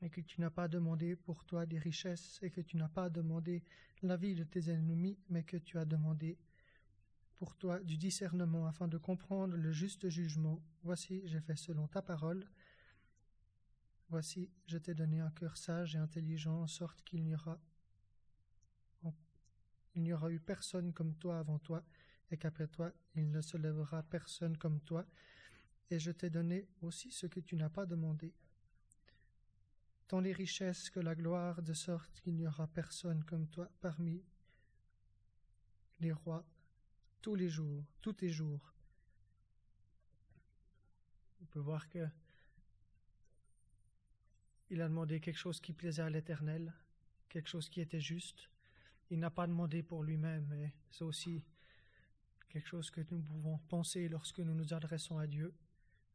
et 0.00 0.08
que 0.08 0.20
tu 0.20 0.40
n'as 0.40 0.50
pas 0.50 0.68
demandé 0.68 1.14
pour 1.14 1.44
toi 1.44 1.66
des 1.66 1.78
richesses, 1.78 2.38
et 2.42 2.50
que 2.50 2.62
tu 2.62 2.76
n'as 2.76 2.88
pas 2.88 3.10
demandé 3.10 3.62
la 4.02 4.16
vie 4.16 4.34
de 4.34 4.44
tes 4.44 4.70
ennemis, 4.70 5.18
mais 5.28 5.42
que 5.42 5.58
tu 5.58 5.78
as 5.78 5.84
demandé 5.84 6.38
pour 7.38 7.54
toi 7.54 7.80
du 7.80 7.98
discernement 7.98 8.66
afin 8.66 8.88
de 8.88 8.96
comprendre 8.96 9.56
le 9.56 9.72
juste 9.72 10.08
jugement. 10.08 10.62
Voici, 10.82 11.20
j'ai 11.26 11.40
fait 11.40 11.56
selon 11.56 11.86
ta 11.86 12.00
parole. 12.00 12.48
Voici, 14.08 14.50
je 14.66 14.78
t'ai 14.78 14.94
donné 14.94 15.20
un 15.20 15.30
cœur 15.30 15.58
sage 15.58 15.96
et 15.96 15.98
intelligent, 15.98 16.62
en 16.62 16.66
sorte 16.66 17.02
qu'il 17.02 17.22
n'y 17.24 17.34
aura 17.34 17.60
il 19.96 20.02
n'y 20.02 20.12
aura 20.12 20.30
eu 20.30 20.38
personne 20.38 20.92
comme 20.92 21.14
toi 21.16 21.38
avant 21.38 21.58
toi, 21.58 21.82
et 22.30 22.36
qu'après 22.36 22.68
toi 22.68 22.92
il 23.14 23.30
ne 23.30 23.40
se 23.40 23.56
lèvera 23.56 24.02
personne 24.04 24.56
comme 24.56 24.80
toi, 24.80 25.04
et 25.90 25.98
je 25.98 26.10
t'ai 26.10 26.30
donné 26.30 26.68
aussi 26.82 27.10
ce 27.10 27.26
que 27.26 27.40
tu 27.40 27.56
n'as 27.56 27.70
pas 27.70 27.86
demandé. 27.86 28.32
Tant 30.06 30.20
les 30.20 30.32
richesses 30.32 30.90
que 30.90 31.00
la 31.00 31.14
gloire, 31.14 31.62
de 31.62 31.72
sorte 31.72 32.20
qu'il 32.20 32.36
n'y 32.36 32.46
aura 32.46 32.66
personne 32.68 33.24
comme 33.24 33.48
toi 33.48 33.68
parmi 33.80 34.22
les 35.98 36.12
rois, 36.12 36.46
tous 37.22 37.34
les 37.34 37.48
jours, 37.48 37.84
tous 38.02 38.12
tes 38.12 38.28
jours. 38.28 38.74
On 41.40 41.46
peut 41.46 41.60
voir 41.60 41.88
que 41.88 42.06
il 44.68 44.82
a 44.82 44.88
demandé 44.88 45.20
quelque 45.20 45.38
chose 45.38 45.60
qui 45.60 45.72
plaisait 45.72 46.02
à 46.02 46.10
l'Éternel, 46.10 46.72
quelque 47.28 47.48
chose 47.48 47.68
qui 47.68 47.80
était 47.80 48.00
juste, 48.00 48.50
il 49.10 49.18
n'a 49.18 49.30
pas 49.30 49.46
demandé 49.46 49.82
pour 49.82 50.02
lui-même, 50.02 50.52
et 50.52 50.72
c'est 50.90 51.04
aussi 51.04 51.44
quelque 52.48 52.66
chose 52.66 52.90
que 52.90 53.00
nous 53.10 53.20
pouvons 53.22 53.58
penser 53.68 54.08
lorsque 54.08 54.40
nous 54.40 54.54
nous 54.54 54.72
adressons 54.72 55.18
à 55.18 55.26
Dieu, 55.26 55.54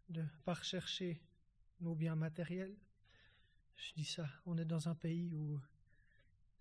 de 0.10 0.26
pas 0.44 0.56
rechercher 0.56 1.22
nos 1.80 1.96
biens 1.96 2.16
matériels. 2.16 2.76
Je 3.76 3.94
dis 3.94 4.06
ça, 4.06 4.28
on 4.46 4.58
est 4.58 4.66
dans 4.66 4.88
un 4.90 4.96
pays 4.96 5.34
où 5.34 5.60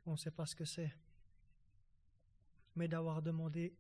on 0.07 0.13
ne 0.13 0.17
sait 0.17 0.31
pas 0.31 0.47
ce 0.47 0.55
que 0.55 0.65
c'est, 0.65 0.93
mais 2.77 2.89
d'avoir 2.89 3.23
demandé 3.23 3.75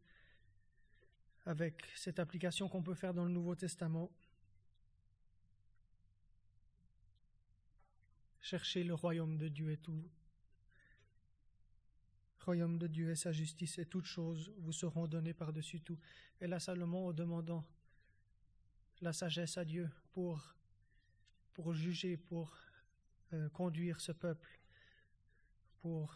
avec 1.46 1.86
cette 1.96 2.18
application 2.18 2.68
qu'on 2.68 2.82
peut 2.82 2.94
faire 2.94 3.14
dans 3.14 3.24
le 3.24 3.30
Nouveau 3.30 3.54
Testament, 3.54 4.10
chercher 8.40 8.84
le 8.84 8.94
royaume 8.94 9.38
de 9.38 9.48
Dieu 9.48 9.70
et 9.70 9.78
tout. 9.78 10.04
Royaume 12.40 12.78
de 12.78 12.86
Dieu 12.86 13.10
et 13.10 13.16
sa 13.16 13.32
justice 13.32 13.78
et 13.78 13.86
toutes 13.86 14.06
choses 14.06 14.52
vous 14.58 14.72
seront 14.72 15.06
données 15.06 15.34
par-dessus 15.34 15.80
tout. 15.80 15.98
Et 16.40 16.46
là, 16.46 16.58
Salomon, 16.58 17.08
en 17.08 17.12
demandant 17.12 17.64
la 19.02 19.12
sagesse 19.12 19.58
à 19.58 19.64
Dieu 19.64 19.90
pour, 20.12 20.54
pour 21.52 21.74
juger, 21.74 22.16
pour 22.16 22.56
euh, 23.32 23.48
conduire 23.50 24.00
ce 24.00 24.12
peuple, 24.12 24.58
pour... 25.80 26.14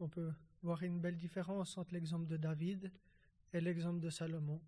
On 0.00 0.08
peut 0.08 0.32
voir 0.62 0.82
une 0.84 1.00
belle 1.00 1.16
différence 1.16 1.76
entre 1.76 1.92
l'exemple 1.92 2.26
de 2.26 2.36
David 2.36 2.92
et 3.52 3.60
l'exemple 3.60 4.00
de 4.00 4.10
Salomon 4.10 4.60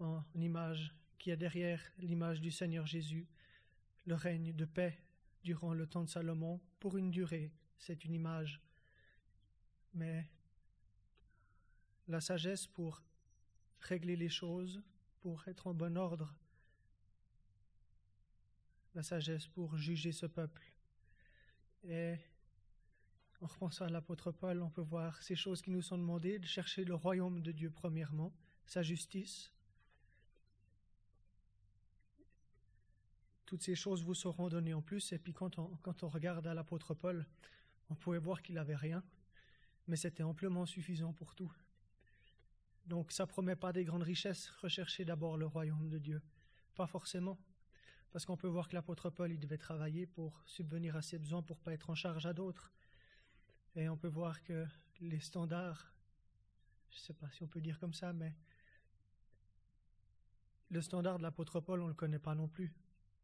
en 0.00 0.24
image 0.34 0.92
qui 1.18 1.30
est 1.30 1.36
derrière 1.36 1.80
l'image 1.98 2.40
du 2.40 2.50
Seigneur 2.50 2.86
Jésus, 2.86 3.26
le 4.04 4.14
règne 4.14 4.52
de 4.52 4.64
paix 4.64 4.98
durant 5.46 5.74
le 5.74 5.86
temps 5.86 6.02
de 6.02 6.08
Salomon, 6.08 6.60
pour 6.80 6.96
une 6.96 7.12
durée, 7.12 7.52
c'est 7.78 8.04
une 8.04 8.12
image. 8.12 8.60
Mais 9.94 10.28
la 12.08 12.20
sagesse 12.20 12.66
pour 12.66 13.00
régler 13.78 14.16
les 14.16 14.28
choses, 14.28 14.82
pour 15.20 15.46
être 15.46 15.68
en 15.68 15.74
bon 15.74 15.96
ordre, 15.96 16.34
la 18.96 19.04
sagesse 19.04 19.46
pour 19.46 19.76
juger 19.76 20.10
ce 20.10 20.26
peuple. 20.26 20.64
Et 21.84 22.16
en 23.40 23.46
repensant 23.46 23.84
à 23.84 23.88
l'apôtre 23.88 24.32
Paul, 24.32 24.62
on 24.62 24.70
peut 24.70 24.82
voir 24.82 25.22
ces 25.22 25.36
choses 25.36 25.62
qui 25.62 25.70
nous 25.70 25.82
sont 25.82 25.98
demandées, 25.98 26.40
de 26.40 26.46
chercher 26.46 26.84
le 26.84 26.96
royaume 26.96 27.40
de 27.40 27.52
Dieu 27.52 27.70
premièrement, 27.70 28.34
sa 28.64 28.82
justice, 28.82 29.52
toutes 33.46 33.62
ces 33.62 33.76
choses 33.76 34.04
vous 34.04 34.14
seront 34.14 34.48
données 34.48 34.74
en 34.74 34.82
plus. 34.82 35.12
Et 35.12 35.18
puis 35.18 35.32
quand 35.32 35.58
on, 35.58 36.08
regarde 36.08 36.46
à 36.46 36.54
l'apôtre 36.54 36.94
Paul, 36.94 37.24
on 37.88 37.94
pouvait 37.94 38.18
voir 38.18 38.42
qu'il 38.42 38.56
n'avait 38.56 38.76
rien, 38.76 39.02
mais 39.86 39.96
c'était 39.96 40.24
amplement 40.24 40.66
suffisant 40.66 41.12
pour 41.12 41.34
tout. 41.34 41.52
Donc 42.86 43.12
ça 43.12 43.26
promet 43.26 43.56
pas 43.56 43.72
des 43.72 43.84
grandes 43.84 44.02
richesses, 44.02 44.48
rechercher 44.60 45.04
d'abord 45.04 45.36
le 45.36 45.46
royaume 45.46 45.88
de 45.88 45.98
Dieu. 45.98 46.20
Pas 46.74 46.86
forcément. 46.86 47.38
Parce 48.12 48.24
qu'on 48.24 48.36
peut 48.36 48.48
voir 48.48 48.68
que 48.68 48.74
l'apôtre 48.74 49.10
Paul, 49.10 49.32
il 49.32 49.40
devait 49.40 49.58
travailler 49.58 50.06
pour 50.06 50.42
subvenir 50.46 50.96
à 50.96 51.02
ses 51.02 51.18
besoins, 51.18 51.42
pour 51.42 51.58
pas 51.58 51.72
être 51.72 51.90
en 51.90 51.94
charge 51.94 52.26
à 52.26 52.32
d'autres. 52.32 52.72
Et 53.74 53.88
on 53.88 53.96
peut 53.96 54.08
voir 54.08 54.42
que 54.42 54.66
les 55.00 55.20
standards, 55.20 55.92
je 56.90 56.98
sais 56.98 57.12
pas 57.12 57.30
si 57.30 57.42
on 57.42 57.48
peut 57.48 57.60
dire 57.60 57.78
comme 57.78 57.92
ça, 57.92 58.12
mais 58.12 58.34
le 60.70 60.80
standard 60.80 61.18
de 61.18 61.22
l'apôtre 61.22 61.60
Paul, 61.60 61.80
on 61.80 61.84
ne 61.84 61.90
le 61.90 61.94
connaît 61.94 62.18
pas 62.18 62.34
non 62.34 62.48
plus. 62.48 62.72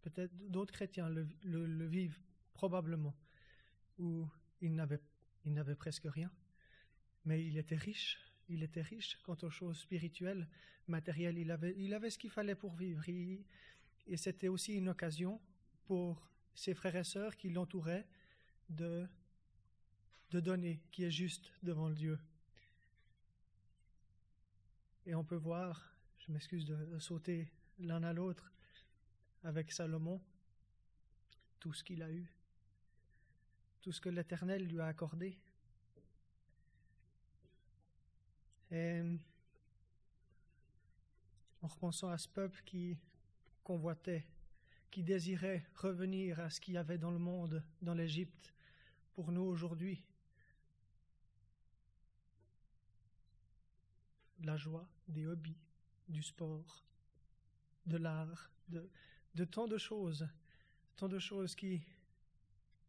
Peut-être 0.02 0.32
d'autres 0.50 0.72
chrétiens 0.72 1.08
le, 1.08 1.86
vivent 1.86 2.20
probablement, 2.54 3.14
où 3.98 4.28
il 4.60 4.74
n'avait, 4.74 5.74
presque 5.76 6.06
rien, 6.06 6.30
mais 7.24 7.44
il 7.44 7.56
était 7.56 7.76
riche. 7.76 8.18
Il 8.48 8.62
était 8.62 8.82
riche 8.82 9.18
quant 9.22 9.36
aux 9.42 9.50
choses 9.50 9.78
spirituelles, 9.78 10.48
matérielles. 10.88 11.38
Il 11.38 11.50
avait, 11.50 11.74
il 11.78 11.94
avait 11.94 12.10
ce 12.10 12.18
qu'il 12.18 12.30
fallait 12.30 12.56
pour 12.56 12.74
vivre. 12.74 13.02
et 13.08 14.16
c'était 14.16 14.48
aussi 14.48 14.74
une 14.74 14.88
occasion 14.88 15.40
pour 15.86 16.28
ses 16.54 16.74
frères 16.74 16.96
et 16.96 17.04
sœurs 17.04 17.36
qui 17.36 17.50
l'entouraient 17.50 18.06
de, 18.68 19.06
de 20.30 20.40
donner, 20.40 20.80
qui 20.90 21.04
est 21.04 21.10
juste 21.10 21.52
devant 21.62 21.90
Dieu. 21.90 22.18
Et 25.06 25.14
on 25.14 25.24
peut 25.24 25.36
voir, 25.36 25.94
je 26.18 26.32
m'excuse 26.32 26.64
de 26.64 26.98
sauter 26.98 27.48
l'un 27.78 28.02
à 28.02 28.12
l'autre, 28.12 28.52
avec 29.44 29.72
Salomon 29.72 30.20
tout 31.58 31.72
ce 31.72 31.84
qu'il 31.84 32.02
a 32.02 32.10
eu, 32.10 32.26
tout 33.80 33.92
ce 33.92 34.00
que 34.00 34.08
l'Éternel 34.08 34.66
lui 34.66 34.80
a 34.80 34.86
accordé. 34.86 35.38
Et 38.70 39.02
en 41.62 41.66
repensant 41.68 42.08
à 42.08 42.18
ce 42.18 42.28
peuple 42.28 42.62
qui 42.64 42.98
convoitait, 43.62 44.26
qui 44.90 45.02
désirait 45.02 45.64
revenir 45.76 46.40
à 46.40 46.50
ce 46.50 46.60
qu'il 46.60 46.74
y 46.74 46.78
avait 46.78 46.98
dans 46.98 47.10
le 47.10 47.18
monde, 47.18 47.62
dans 47.80 47.94
l'Égypte, 47.94 48.52
pour 49.14 49.30
nous 49.30 49.42
aujourd'hui, 49.42 50.02
la 54.40 54.56
joie, 54.56 54.88
des 55.06 55.26
hobbies, 55.26 55.60
du 56.08 56.22
sport, 56.22 56.84
de 57.86 57.96
l'art, 57.96 58.50
de, 58.68 58.88
de 59.34 59.44
tant 59.44 59.66
de 59.66 59.78
choses, 59.78 60.28
tant 60.96 61.08
de 61.08 61.18
choses 61.18 61.54
qui 61.54 61.82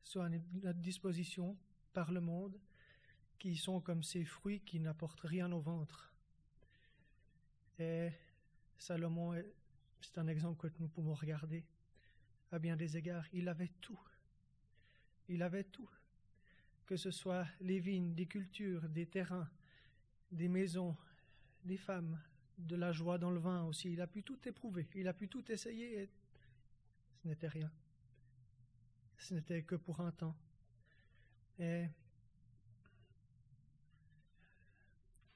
sont 0.03 0.21
à 0.21 0.29
notre 0.29 0.79
disposition 0.79 1.57
par 1.93 2.11
le 2.11 2.21
monde, 2.21 2.59
qui 3.39 3.55
sont 3.55 3.79
comme 3.79 4.03
ces 4.03 4.25
fruits 4.25 4.61
qui 4.61 4.79
n'apportent 4.79 5.21
rien 5.21 5.51
au 5.51 5.59
ventre. 5.59 6.13
Et 7.79 8.09
Salomon, 8.77 9.33
c'est 10.01 10.17
un 10.17 10.27
exemple 10.27 10.69
que 10.69 10.75
nous 10.79 10.87
pouvons 10.87 11.13
regarder 11.13 11.63
à 12.51 12.59
bien 12.59 12.75
des 12.75 12.97
égards. 12.97 13.25
Il 13.33 13.47
avait 13.47 13.71
tout. 13.81 13.99
Il 15.29 15.41
avait 15.41 15.63
tout. 15.63 15.89
Que 16.85 16.97
ce 16.97 17.11
soit 17.11 17.47
les 17.61 17.79
vignes, 17.79 18.13
des 18.13 18.25
cultures, 18.25 18.87
des 18.89 19.05
terrains, 19.05 19.49
des 20.31 20.47
maisons, 20.47 20.95
des 21.63 21.77
femmes, 21.77 22.19
de 22.57 22.75
la 22.75 22.91
joie 22.91 23.17
dans 23.17 23.31
le 23.31 23.39
vin 23.39 23.63
aussi. 23.63 23.93
Il 23.93 24.01
a 24.01 24.07
pu 24.07 24.21
tout 24.23 24.39
éprouver. 24.47 24.87
Il 24.95 25.07
a 25.07 25.13
pu 25.13 25.27
tout 25.27 25.49
essayer 25.51 26.09
ce 27.23 27.29
n'était 27.29 27.47
rien. 27.47 27.71
Ce 29.17 29.33
n'était 29.33 29.63
que 29.63 29.75
pour 29.75 30.01
un 30.01 30.11
temps. 30.11 30.35
Et 31.57 31.87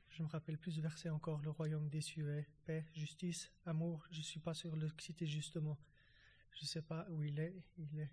je 0.09 0.21
me 0.21 0.27
rappelle 0.27 0.57
plus 0.57 0.77
verset 0.79 1.09
encore, 1.09 1.41
le 1.41 1.49
royaume 1.49 1.87
des 1.87 2.01
cieux 2.01 2.45
paix, 2.65 2.85
justice, 2.93 3.49
amour. 3.65 4.05
Je 4.11 4.17
ne 4.17 4.23
suis 4.23 4.41
pas 4.41 4.53
sûr 4.53 4.75
de 4.75 4.81
le 4.81 4.91
citer 4.99 5.25
justement. 5.25 5.77
Je 6.55 6.63
ne 6.63 6.67
sais 6.67 6.81
pas 6.81 7.07
où 7.09 7.23
il 7.23 7.39
est. 7.39 7.55
Il 7.77 7.99
est, 7.99 8.11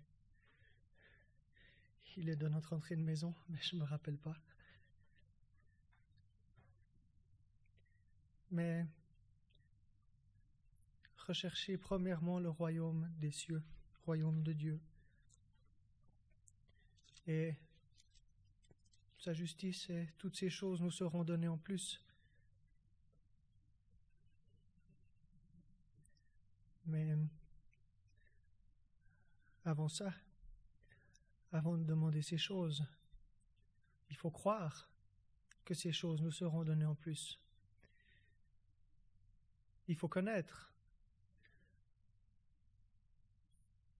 il 2.15 2.29
est 2.29 2.37
de 2.37 2.47
notre 2.47 2.71
entrée 2.71 2.95
de 2.95 3.03
maison, 3.03 3.35
mais 3.49 3.59
je 3.61 3.75
ne 3.75 3.81
me 3.81 3.85
rappelle 3.85 4.17
pas. 4.17 4.37
Mais 8.51 8.85
rechercher 11.25 11.77
premièrement 11.77 12.39
le 12.39 12.49
royaume 12.49 13.09
des 13.17 13.31
cieux, 13.31 13.63
royaume 14.05 14.43
de 14.43 14.53
Dieu. 14.53 14.79
Et 17.27 17.55
sa 19.17 19.33
justice 19.33 19.89
et 19.89 20.07
toutes 20.17 20.35
ces 20.35 20.49
choses 20.49 20.81
nous 20.81 20.91
seront 20.91 21.23
données 21.23 21.47
en 21.47 21.57
plus. 21.57 22.01
Mais 26.85 27.17
avant 29.63 29.89
ça, 29.89 30.13
avant 31.51 31.77
de 31.77 31.83
demander 31.83 32.21
ces 32.21 32.37
choses, 32.37 32.85
il 34.11 34.15
faut 34.15 34.29
croire 34.29 34.87
que 35.63 35.73
ces 35.73 35.91
choses 35.91 36.21
nous 36.21 36.31
seront 36.31 36.63
données 36.63 36.85
en 36.85 36.93
plus. 36.93 37.39
Il 39.87 39.95
faut 39.95 40.07
connaître 40.07 40.74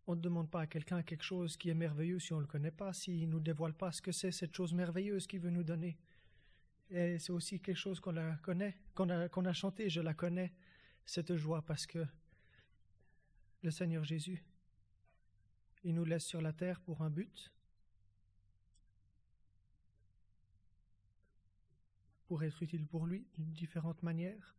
On 0.07 0.15
ne 0.15 0.21
demande 0.21 0.49
pas 0.49 0.61
à 0.61 0.67
quelqu'un 0.67 1.01
quelque 1.01 1.23
chose 1.23 1.57
qui 1.57 1.69
est 1.69 1.75
merveilleux 1.75 2.19
si 2.19 2.33
on 2.33 2.37
ne 2.37 2.41
le 2.41 2.47
connaît 2.47 2.71
pas, 2.71 2.93
s'il 2.93 3.27
ne 3.27 3.33
nous 3.33 3.39
dévoile 3.39 3.73
pas 3.73 3.91
ce 3.91 4.01
que 4.01 4.11
c'est 4.11 4.31
cette 4.31 4.55
chose 4.55 4.73
merveilleuse 4.73 5.25
qu'il 5.25 5.39
veut 5.39 5.49
nous 5.49 5.63
donner. 5.63 5.97
Et 6.91 7.17
c'est 7.17 7.31
aussi 7.31 7.59
quelque 7.59 7.77
chose 7.77 7.99
qu'on 7.99 8.11
la 8.11 8.35
connaît, 8.37 8.77
qu'on 8.93 9.09
a, 9.09 9.27
qu'on 9.29 9.45
a 9.45 9.53
chanté, 9.53 9.89
je 9.89 10.01
la 10.01 10.13
connais, 10.13 10.53
cette 11.05 11.35
joie, 11.35 11.63
parce 11.63 11.87
que 11.87 12.05
le 13.63 13.71
Seigneur 13.71 14.03
Jésus, 14.03 14.43
il 15.83 15.95
nous 15.95 16.05
laisse 16.05 16.25
sur 16.25 16.41
la 16.41 16.53
terre 16.53 16.79
pour 16.81 17.01
un 17.01 17.09
but, 17.09 17.51
pour 22.27 22.43
être 22.43 22.61
utile 22.61 22.85
pour 22.85 23.07
lui 23.07 23.27
d'une 23.37 23.51
différente 23.51 24.03
manière. 24.03 24.55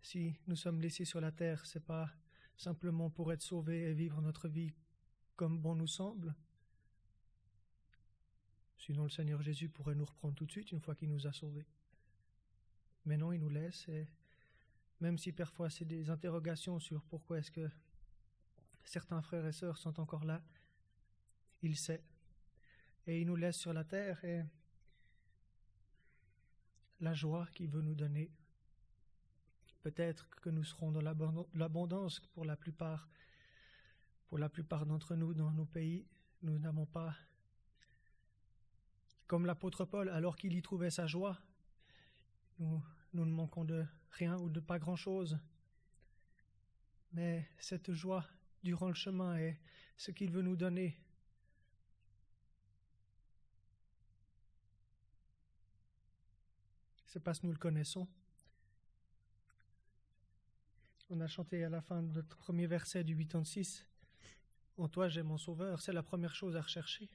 Si 0.00 0.36
nous 0.46 0.56
sommes 0.56 0.80
laissés 0.80 1.04
sur 1.04 1.20
la 1.20 1.32
terre, 1.32 1.66
c'est 1.66 1.84
pas 1.84 2.10
simplement 2.58 3.08
pour 3.08 3.32
être 3.32 3.40
sauvés 3.40 3.88
et 3.88 3.94
vivre 3.94 4.20
notre 4.20 4.48
vie 4.48 4.74
comme 5.36 5.58
bon 5.58 5.74
nous 5.74 5.86
semble, 5.86 6.34
Sinon, 8.78 9.02
le 9.02 9.10
Seigneur 9.10 9.42
Jésus 9.42 9.68
pourrait 9.68 9.94
nous 9.94 10.04
reprendre 10.04 10.34
tout 10.34 10.46
de 10.46 10.50
suite 10.50 10.72
une 10.72 10.80
fois 10.80 10.94
qu'il 10.94 11.10
nous 11.10 11.26
a 11.26 11.32
sauvés. 11.34 11.66
Mais 13.04 13.18
non, 13.18 13.32
il 13.32 13.38
nous 13.38 13.50
laisse, 13.50 13.86
et 13.88 14.06
même 15.00 15.18
si 15.18 15.32
parfois 15.32 15.68
c'est 15.68 15.84
des 15.84 16.08
interrogations 16.08 16.78
sur 16.78 17.02
pourquoi 17.04 17.38
est-ce 17.38 17.50
que 17.50 17.68
certains 18.84 19.20
frères 19.20 19.44
et 19.46 19.52
sœurs 19.52 19.76
sont 19.76 20.00
encore 20.00 20.24
là, 20.24 20.42
il 21.60 21.76
sait. 21.76 22.02
Et 23.06 23.20
il 23.20 23.26
nous 23.26 23.36
laisse 23.36 23.56
sur 23.56 23.72
la 23.72 23.84
terre, 23.84 24.24
et 24.24 24.42
la 27.00 27.14
joie 27.14 27.46
qu'il 27.52 27.68
veut 27.68 27.82
nous 27.82 27.94
donner. 27.94 28.30
Peut-être 29.82 30.28
que 30.40 30.50
nous 30.50 30.64
serons 30.64 30.90
dans 30.90 31.00
l'abondance 31.54 32.20
pour 32.34 32.44
la 32.44 32.56
plupart, 32.56 33.08
pour 34.28 34.38
la 34.38 34.48
plupart 34.48 34.86
d'entre 34.86 35.14
nous 35.14 35.34
dans 35.34 35.50
nos 35.50 35.64
pays. 35.64 36.06
Nous 36.42 36.58
n'avons 36.58 36.86
pas, 36.86 37.16
comme 39.26 39.46
l'apôtre 39.46 39.84
Paul, 39.84 40.08
alors 40.08 40.36
qu'il 40.36 40.54
y 40.54 40.62
trouvait 40.62 40.90
sa 40.90 41.06
joie, 41.06 41.38
nous, 42.58 42.82
nous 43.14 43.24
ne 43.24 43.32
manquons 43.32 43.64
de 43.64 43.84
rien 44.10 44.36
ou 44.38 44.50
de 44.50 44.60
pas 44.60 44.78
grand-chose. 44.78 45.38
Mais 47.12 47.48
cette 47.58 47.92
joie 47.92 48.26
durant 48.62 48.88
le 48.88 48.94
chemin 48.94 49.36
est 49.36 49.60
ce 49.96 50.10
qu'il 50.10 50.30
veut 50.30 50.42
nous 50.42 50.56
donner 50.56 51.00
C'est 57.08 57.20
parce 57.20 57.40
que 57.40 57.46
nous 57.46 57.52
le 57.52 57.58
connaissons. 57.58 58.06
On 61.10 61.22
a 61.22 61.26
chanté 61.26 61.64
à 61.64 61.70
la 61.70 61.80
fin 61.80 62.02
de 62.02 62.12
notre 62.12 62.36
premier 62.36 62.66
verset 62.66 63.02
du 63.02 63.16
86 63.16 63.86
En 64.76 64.88
toi 64.88 65.08
j'ai 65.08 65.22
mon 65.22 65.38
sauveur. 65.38 65.80
C'est 65.80 65.94
la 65.94 66.02
première 66.02 66.34
chose 66.34 66.54
à 66.54 66.60
rechercher. 66.60 67.08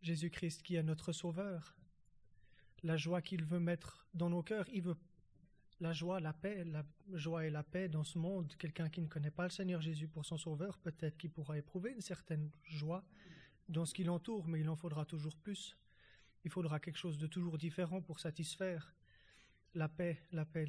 Jésus-Christ 0.00 0.62
qui 0.62 0.76
est 0.76 0.82
notre 0.84 1.10
sauveur. 1.10 1.76
La 2.84 2.96
joie 2.96 3.20
qu'il 3.20 3.44
veut 3.44 3.58
mettre 3.58 4.06
dans 4.14 4.30
nos 4.30 4.44
cœurs, 4.44 4.68
il 4.72 4.82
veut 4.82 4.96
la 5.80 5.92
joie, 5.92 6.20
la 6.20 6.32
paix, 6.32 6.62
la 6.64 6.84
joie 7.14 7.46
et 7.46 7.50
la 7.50 7.64
paix 7.64 7.88
dans 7.88 8.04
ce 8.04 8.18
monde. 8.18 8.54
Quelqu'un 8.56 8.88
qui 8.88 9.00
ne 9.00 9.08
connaît 9.08 9.32
pas 9.32 9.44
le 9.44 9.50
Seigneur 9.50 9.80
Jésus 9.80 10.06
pour 10.06 10.24
son 10.24 10.38
sauveur, 10.38 10.78
peut-être 10.78 11.18
qu'il 11.18 11.30
pourra 11.30 11.58
éprouver 11.58 11.90
une 11.90 12.00
certaine 12.00 12.48
joie 12.62 13.04
dans 13.68 13.86
ce 13.86 13.92
qui 13.92 14.04
l'entoure, 14.04 14.46
mais 14.46 14.60
il 14.60 14.68
en 14.68 14.76
faudra 14.76 15.04
toujours 15.04 15.36
plus. 15.36 15.76
Il 16.44 16.50
faudra 16.52 16.78
quelque 16.78 16.98
chose 16.98 17.18
de 17.18 17.26
toujours 17.26 17.58
différent 17.58 18.00
pour 18.00 18.20
satisfaire 18.20 18.94
la 19.74 19.88
paix, 19.88 20.22
la 20.32 20.44
paix. 20.44 20.68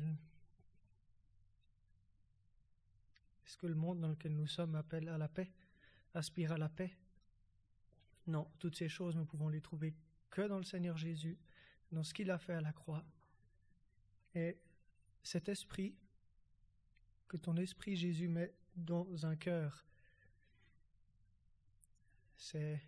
Est-ce 3.46 3.58
que 3.58 3.68
le 3.68 3.76
monde 3.76 4.00
dans 4.00 4.10
lequel 4.10 4.36
nous 4.36 4.48
sommes 4.48 4.76
appelle 4.76 5.10
à 5.10 5.18
la 5.18 5.28
paix, 5.28 5.52
aspire 6.14 6.54
à 6.54 6.58
la 6.58 6.70
paix? 6.70 6.98
Non, 8.28 8.50
toutes 8.60 8.76
ces 8.76 8.90
choses, 8.90 9.16
nous 9.16 9.26
pouvons 9.26 9.50
les 9.50 9.62
trouver 9.62 9.94
que 10.30 10.42
dans 10.48 10.58
le 10.58 10.64
Seigneur 10.64 10.98
Jésus, 10.98 11.38
dans 11.92 12.04
ce 12.04 12.14
qu'il 12.14 12.32
a 12.32 12.38
fait 12.38 12.54
à 12.54 12.62
la 12.62 12.72
croix. 12.72 13.04
Et 14.34 14.58
cet 15.22 15.50
esprit 15.50 15.96
que 17.28 17.38
ton 17.38 17.56
esprit 17.58 17.96
Jésus 17.96 18.28
met 18.28 18.54
dans 18.76 19.26
un 19.26 19.36
cœur, 19.36 19.86
c'est 22.38 22.82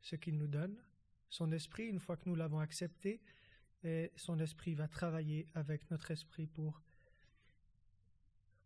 ce 0.00 0.16
qu'il 0.16 0.36
nous 0.36 0.46
donne, 0.46 0.76
son 1.28 1.52
esprit, 1.52 1.86
une 1.86 2.00
fois 2.00 2.16
que 2.16 2.28
nous 2.28 2.34
l'avons 2.34 2.58
accepté, 2.58 3.20
et 3.84 4.12
son 4.16 4.38
esprit 4.40 4.74
va 4.74 4.88
travailler 4.88 5.48
avec 5.54 5.90
notre 5.90 6.10
esprit 6.10 6.46
pour, 6.46 6.82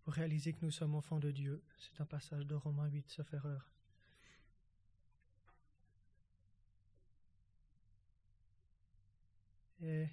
réaliser 0.07 0.53
que 0.53 0.65
nous 0.65 0.73
sommes 0.73 0.97
enfants 0.97 1.21
de 1.21 1.31
Dieu. 1.31 1.63
C'est 1.79 2.01
un 2.01 2.05
passage 2.05 2.47
de 2.47 2.57
Romains 2.57 2.89
8, 2.89 3.09
sauf 3.09 3.33
erreur. 3.35 3.71
Et 9.81 10.09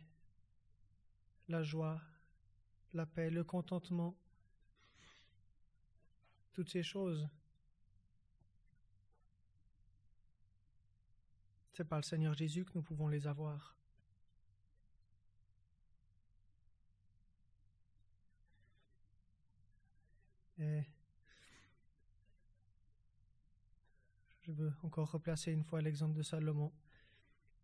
la 1.47 1.63
joie, 1.63 1.99
la 2.93 3.07
paix, 3.07 3.31
le 3.31 3.43
contentement, 3.43 4.15
toutes 6.53 6.69
ces 6.69 6.83
choses 6.83 7.27
C'est 11.79 11.88
par 11.88 11.99
le 11.99 12.03
Seigneur 12.03 12.33
Jésus 12.33 12.65
que 12.65 12.71
nous 12.75 12.81
pouvons 12.81 13.07
les 13.07 13.25
avoir. 13.25 13.78
Et 20.60 20.84
je 24.41 24.52
veux 24.52 24.74
encore 24.84 25.12
replacer 25.12 25.52
une 25.52 25.63
fois 25.63 25.82
l'exemple 25.82 26.15
de 26.15 26.24
Salomon, 26.24 26.72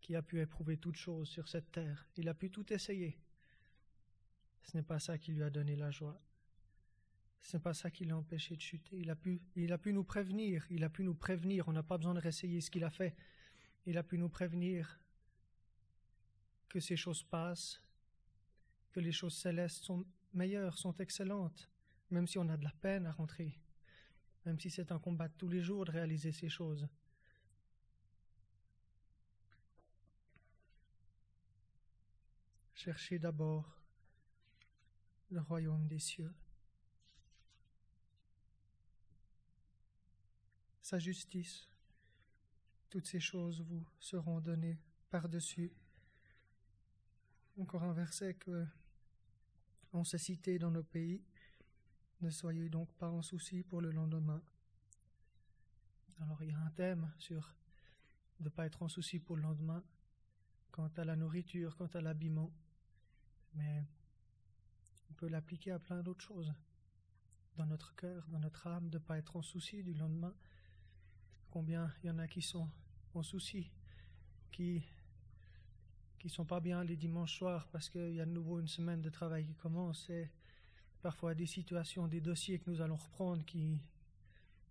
qui 0.00 0.16
a 0.16 0.22
pu 0.22 0.40
éprouver 0.40 0.76
toutes 0.76 0.96
choses 0.96 1.28
sur 1.28 1.48
cette 1.48 1.70
terre. 1.72 2.06
Il 2.16 2.28
a 2.28 2.34
pu 2.34 2.50
tout 2.50 2.72
essayer. 2.72 3.18
Ce 4.62 4.76
n'est 4.76 4.82
pas 4.82 4.98
ça 4.98 5.18
qui 5.18 5.32
lui 5.32 5.42
a 5.42 5.50
donné 5.50 5.76
la 5.76 5.90
joie. 5.90 6.20
Ce 7.40 7.56
n'est 7.56 7.62
pas 7.62 7.74
ça 7.74 7.90
qui 7.90 8.04
l'a 8.04 8.16
empêché 8.16 8.56
de 8.56 8.60
chuter. 8.60 8.96
Il 8.98 9.10
a, 9.10 9.16
pu, 9.16 9.40
il 9.54 9.72
a 9.72 9.78
pu 9.78 9.92
nous 9.92 10.04
prévenir. 10.04 10.66
Il 10.70 10.82
a 10.82 10.88
pu 10.88 11.04
nous 11.04 11.14
prévenir. 11.14 11.68
On 11.68 11.72
n'a 11.72 11.82
pas 11.82 11.98
besoin 11.98 12.14
de 12.14 12.20
réessayer 12.20 12.60
ce 12.60 12.70
qu'il 12.70 12.82
a 12.82 12.90
fait 12.90 13.14
il 13.86 13.96
a 13.96 14.02
pu 14.02 14.18
nous 14.18 14.28
prévenir 14.28 15.00
que 16.68 16.80
ces 16.80 16.96
choses 16.96 17.22
passent, 17.22 17.80
que 18.90 19.00
les 19.00 19.12
choses 19.12 19.36
célestes 19.36 19.84
sont 19.84 20.04
meilleures, 20.34 20.76
sont 20.76 20.94
excellentes, 20.96 21.70
même 22.10 22.26
si 22.26 22.38
on 22.38 22.48
a 22.48 22.56
de 22.56 22.64
la 22.64 22.72
peine 22.72 23.06
à 23.06 23.12
rentrer, 23.12 23.58
même 24.44 24.58
si 24.60 24.70
c'est 24.70 24.92
un 24.92 24.98
combat 24.98 25.28
tous 25.28 25.48
les 25.48 25.62
jours 25.62 25.84
de 25.84 25.90
réaliser 25.90 26.32
ces 26.32 26.48
choses. 26.48 26.86
Cherchez 32.74 33.18
d'abord 33.18 33.80
le 35.30 35.40
royaume 35.40 35.88
des 35.88 35.98
cieux, 35.98 36.32
sa 40.82 41.00
justice, 41.00 41.68
toutes 42.88 43.06
ces 43.06 43.18
choses 43.18 43.60
vous 43.62 43.84
seront 43.98 44.40
données 44.40 44.78
par-dessus. 45.10 45.72
Encore 47.58 47.82
un 47.82 47.92
verset 47.92 48.34
que 48.34 48.64
on 49.92 50.04
s'est 50.04 50.18
cité 50.18 50.58
dans 50.58 50.70
nos 50.70 50.82
pays. 50.82 51.22
Ne 52.26 52.30
soyez 52.32 52.68
donc 52.68 52.92
pas 52.94 53.08
en 53.08 53.22
souci 53.22 53.62
pour 53.62 53.80
le 53.80 53.92
lendemain. 53.92 54.42
Alors 56.20 56.42
il 56.42 56.50
y 56.50 56.52
a 56.52 56.58
un 56.58 56.70
thème 56.70 57.08
sur 57.20 57.54
ne 58.40 58.48
pas 58.48 58.66
être 58.66 58.82
en 58.82 58.88
souci 58.88 59.20
pour 59.20 59.36
le 59.36 59.42
lendemain, 59.42 59.80
quant 60.72 60.90
à 60.96 61.04
la 61.04 61.14
nourriture, 61.14 61.76
quant 61.76 61.86
à 61.94 62.00
l'habillement, 62.00 62.50
mais 63.54 63.84
on 65.08 65.14
peut 65.14 65.28
l'appliquer 65.28 65.70
à 65.70 65.78
plein 65.78 66.02
d'autres 66.02 66.24
choses. 66.24 66.52
Dans 67.54 67.66
notre 67.66 67.94
cœur, 67.94 68.26
dans 68.26 68.40
notre 68.40 68.66
âme, 68.66 68.90
de 68.90 68.98
ne 68.98 69.04
pas 69.04 69.18
être 69.18 69.36
en 69.36 69.42
souci 69.42 69.84
du 69.84 69.94
lendemain. 69.94 70.34
Combien 71.52 71.94
il 72.02 72.08
y 72.08 72.10
en 72.10 72.18
a 72.18 72.26
qui 72.26 72.42
sont 72.42 72.68
en 73.14 73.22
souci, 73.22 73.70
qui 74.50 74.82
qui 76.18 76.28
sont 76.28 76.44
pas 76.44 76.58
bien 76.58 76.82
les 76.82 76.96
dimanches 76.96 77.38
soirs 77.38 77.68
parce 77.68 77.88
qu'il 77.88 78.14
y 78.14 78.20
a 78.20 78.26
de 78.26 78.32
nouveau 78.32 78.58
une 78.58 78.66
semaine 78.66 79.00
de 79.00 79.10
travail 79.10 79.46
qui 79.46 79.54
commence 79.54 80.10
et 80.10 80.28
parfois 81.06 81.36
des 81.36 81.46
situations, 81.46 82.08
des 82.08 82.20
dossiers 82.20 82.58
que 82.58 82.68
nous 82.68 82.80
allons 82.80 82.96
reprendre 82.96 83.44
qui, 83.44 83.80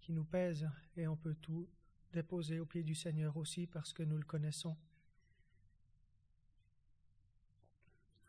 qui 0.02 0.12
nous 0.12 0.26
pèsent 0.26 0.70
et 0.98 1.08
on 1.08 1.16
peut 1.16 1.36
tout 1.36 1.66
déposer 2.12 2.60
au 2.60 2.66
pied 2.66 2.84
du 2.84 2.94
Seigneur 2.94 3.38
aussi 3.38 3.68
parce 3.68 3.94
que 3.94 4.04
nous 4.04 4.18
le 4.18 4.26
connaissons. 4.26 4.76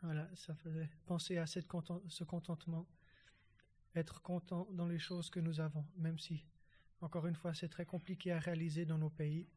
Voilà, 0.01 0.25
ça 0.35 0.55
faisait 0.55 0.89
penser 1.05 1.37
à 1.37 1.45
cette 1.45 1.67
ce 2.07 2.23
contentement, 2.23 2.87
être 3.93 4.21
content 4.21 4.69
dans 4.71 4.87
les 4.87 4.99
choses 4.99 5.29
que 5.29 5.41
nous 5.41 5.59
avons, 5.59 5.85
même 5.97 6.17
si, 6.17 6.45
encore 7.01 7.27
une 7.27 7.35
fois, 7.35 7.53
c'est 7.53 7.67
très 7.67 7.85
compliqué 7.85 8.31
à 8.31 8.39
réaliser 8.39 8.85
dans 8.85 8.97
nos 8.97 9.09
pays. 9.09 9.49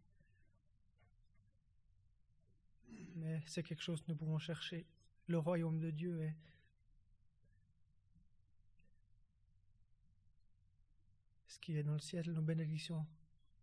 mais 3.15 3.41
c'est 3.47 3.63
quelque 3.63 3.83
chose 3.83 4.03
que 4.03 4.09
nous 4.09 4.17
pouvons 4.17 4.41
chercher. 4.41 4.87
Le 5.29 5.39
royaume 5.39 5.79
de 5.79 5.93
Dieu 5.93 6.21
est 6.23 6.35
qui 11.61 11.77
est 11.77 11.83
dans 11.83 11.95
le 11.95 12.01
ciel, 12.01 12.31
nos 12.33 12.43
bénédictions 12.43 13.07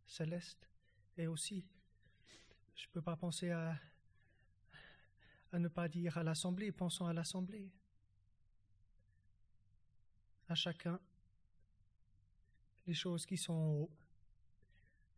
célestes, 0.06 0.70
et 1.18 1.28
aussi, 1.28 1.66
je 2.76 2.86
ne 2.86 2.92
peux 2.92 3.02
pas 3.02 3.16
penser 3.16 3.50
à, 3.50 3.80
ne 5.54 5.68
pas 5.68 5.88
dire 5.88 6.18
à 6.18 6.24
l'assemblée, 6.24 6.72
pensons 6.72 7.08
à 7.08 7.14
l'assemblée. 7.14 7.72
À 10.48 10.56
chacun, 10.56 11.00
les 12.86 12.94
choses 12.94 13.26
qui 13.26 13.38
sont 13.38 13.54
en 13.54 13.72
haut 13.74 13.92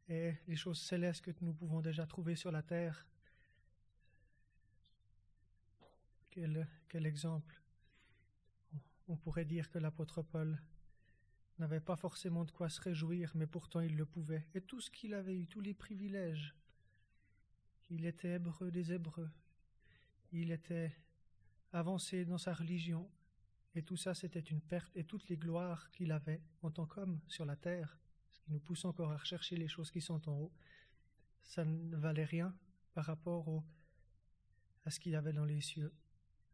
et 0.08 0.34
les 0.48 0.56
choses 0.56 0.82
célestes 0.82 1.22
que 1.22 1.32
nous 1.42 1.54
pouvons 1.54 1.82
déjà 1.82 2.08
trouver 2.08 2.36
sur 2.36 2.52
la 2.52 2.64
terre 2.64 3.06
Quel, 6.32 7.06
exemple 7.06 7.62
On 9.08 9.18
pourrait 9.18 9.46
dire 9.46 9.70
que 9.70 9.78
l'apôtre 9.78 10.22
Paul 10.22 10.58
n'avait 11.60 11.80
pas 11.80 11.96
forcément 11.96 12.46
de 12.46 12.52
quoi 12.52 12.70
se 12.70 12.82
réjouir, 12.82 13.32
mais 13.36 13.48
pourtant 13.48 13.82
il 13.82 13.96
le 13.96 14.06
pouvait. 14.06 14.46
Et 14.54 14.62
tout 14.62 14.80
ce 14.82 14.90
qu'il 14.90 15.14
avait 15.14 15.36
eu, 15.36 15.48
tous 15.48 15.62
les 15.62 15.74
privilèges 15.74 16.56
Il 17.90 18.06
était 18.06 18.36
hébreu 18.36 18.72
des 18.72 18.94
Hébreux. 18.94 19.30
Il 20.32 20.52
était 20.52 20.96
avancé 21.74 22.26
dans 22.26 22.38
sa 22.38 22.54
religion. 22.54 23.10
Et 23.76 23.84
tout 23.84 23.98
ça, 23.98 24.14
c'était 24.14 24.40
une 24.40 24.62
perte. 24.62 24.96
Et 24.96 25.04
toutes 25.04 25.28
les 25.28 25.38
gloires 25.38 25.90
qu'il 25.92 26.12
avait 26.12 26.42
en 26.62 26.72
tant 26.72 26.86
qu'homme 26.86 27.20
sur 27.28 27.46
la 27.46 27.56
terre, 27.56 27.98
ce 28.32 28.40
qui 28.40 28.52
nous 28.52 28.60
pousse 28.60 28.86
encore 28.86 29.12
à 29.12 29.18
rechercher 29.18 29.56
les 29.56 29.68
choses 29.68 29.92
qui 29.92 30.02
sont 30.02 30.30
en 30.30 30.34
haut, 30.34 30.52
ça 31.44 31.66
ne 31.66 31.96
valait 31.96 32.26
rien 32.26 32.56
par 32.94 33.06
rapport 33.06 33.64
à 34.86 34.92
ce 34.92 35.00
qu'il 35.00 35.16
avait 35.16 35.34
dans 35.34 35.46
les 35.46 35.62
cieux, 35.62 35.92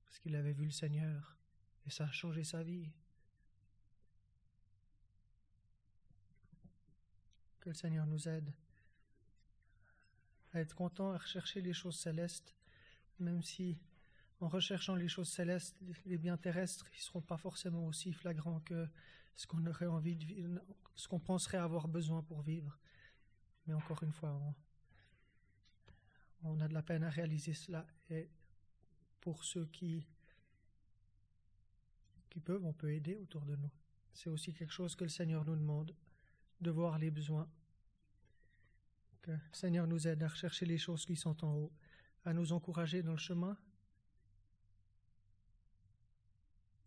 parce 0.06 0.20
qu'il 0.20 0.36
avait 0.36 0.54
vu 0.54 0.66
le 0.66 0.72
Seigneur. 0.72 1.38
Et 1.86 1.90
ça 1.90 2.06
a 2.06 2.12
changé 2.12 2.44
sa 2.44 2.64
vie. 2.64 2.90
Que 7.66 7.72
le 7.72 7.76
Seigneur 7.76 8.06
nous 8.06 8.30
aide 8.30 8.54
à 10.54 10.60
être 10.60 10.76
content, 10.76 11.14
à 11.14 11.18
rechercher 11.18 11.62
les 11.62 11.74
choses 11.74 11.98
célestes, 11.98 12.56
même 13.18 13.42
si 13.42 13.80
en 14.40 14.48
recherchant 14.48 14.94
les 14.94 15.08
choses 15.08 15.30
célestes, 15.30 15.76
les 16.06 16.20
biens 16.20 16.38
terrestres, 16.38 16.86
ne 16.94 17.00
seront 17.00 17.22
pas 17.22 17.38
forcément 17.38 17.88
aussi 17.88 18.14
flagrants 18.14 18.60
que 18.60 18.88
ce 19.36 19.48
qu'on 19.48 19.66
aurait 19.66 19.88
envie 19.88 20.16
de 20.16 20.62
ce 20.94 21.08
qu'on 21.08 21.20
penserait 21.20 21.58
avoir 21.58 21.88
besoin 21.88 22.22
pour 22.22 22.44
vivre. 22.44 22.78
Mais 23.66 23.74
encore 23.74 24.04
une 24.04 24.12
fois, 24.12 24.32
on, 26.44 26.52
on 26.52 26.62
a 26.62 26.68
de 26.68 26.74
la 26.76 26.84
peine 26.84 27.04
à 27.04 27.10
réaliser 27.10 27.56
cela. 27.56 27.88
Et 28.12 28.30
pour 29.22 29.44
ceux 29.44 29.66
qui, 29.74 30.06
qui 32.30 32.42
peuvent, 32.42 32.64
on 32.64 32.74
peut 32.74 32.94
aider 32.94 33.16
autour 33.16 33.44
de 33.44 33.56
nous. 33.56 33.72
C'est 34.14 34.30
aussi 34.30 34.54
quelque 34.54 34.72
chose 34.72 34.96
que 34.96 35.04
le 35.04 35.10
Seigneur 35.10 35.44
nous 35.46 35.56
demande, 35.56 35.96
de 36.62 36.72
voir 36.72 36.98
les 37.00 37.12
besoins. 37.12 37.48
Que 39.22 39.32
Seigneur 39.52 39.88
nous 39.88 40.08
aide 40.08 40.24
à 40.24 40.28
rechercher 40.28 40.66
les 40.66 40.78
choses 40.78 41.06
qui 41.06 41.16
sont 41.16 41.44
en 41.44 41.54
haut, 41.56 41.72
à 42.26 42.34
nous 42.34 42.54
encourager 42.54 43.02
dans 43.02 43.14
le 43.14 43.18
chemin, 43.18 43.58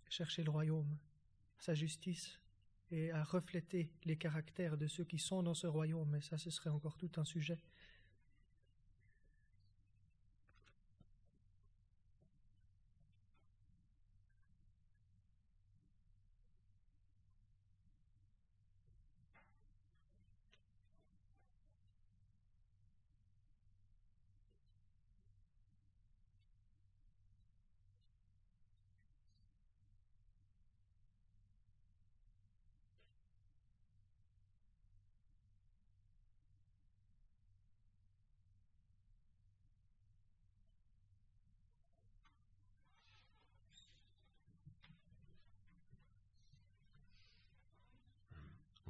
chercher 0.09 0.45
le 0.45 0.51
royaume, 0.51 0.97
sa 1.59 1.75
justice, 1.75 2.39
et 2.91 3.11
à 3.13 3.23
refléter 3.23 3.91
les 4.05 4.17
caractères 4.17 4.77
de 4.79 4.87
ceux 4.87 5.05
qui 5.05 5.19
sont 5.19 5.43
dans 5.43 5.55
ce 5.55 5.67
royaume. 5.67 6.09
Mais 6.09 6.21
ça, 6.21 6.39
ce 6.39 6.51
serait 6.51 6.71
encore 6.71 6.97
tout 6.97 7.11
un 7.17 7.25
sujet. 7.25 7.59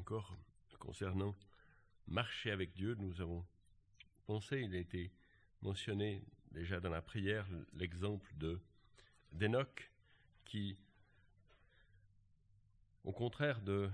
Encore 0.09 0.38
concernant 0.79 1.37
marcher 2.07 2.51
avec 2.51 2.73
Dieu, 2.73 2.94
nous 2.94 3.21
avons 3.21 3.44
pensé, 4.25 4.62
il 4.62 4.75
a 4.75 4.79
été 4.79 5.12
mentionné 5.61 6.25
déjà 6.51 6.81
dans 6.81 6.88
la 6.88 7.03
prière, 7.03 7.47
l'exemple 7.75 8.33
de 8.38 8.59
d'Enoch 9.33 9.92
qui, 10.47 10.79
au 13.05 13.12
contraire 13.12 13.61
de 13.61 13.90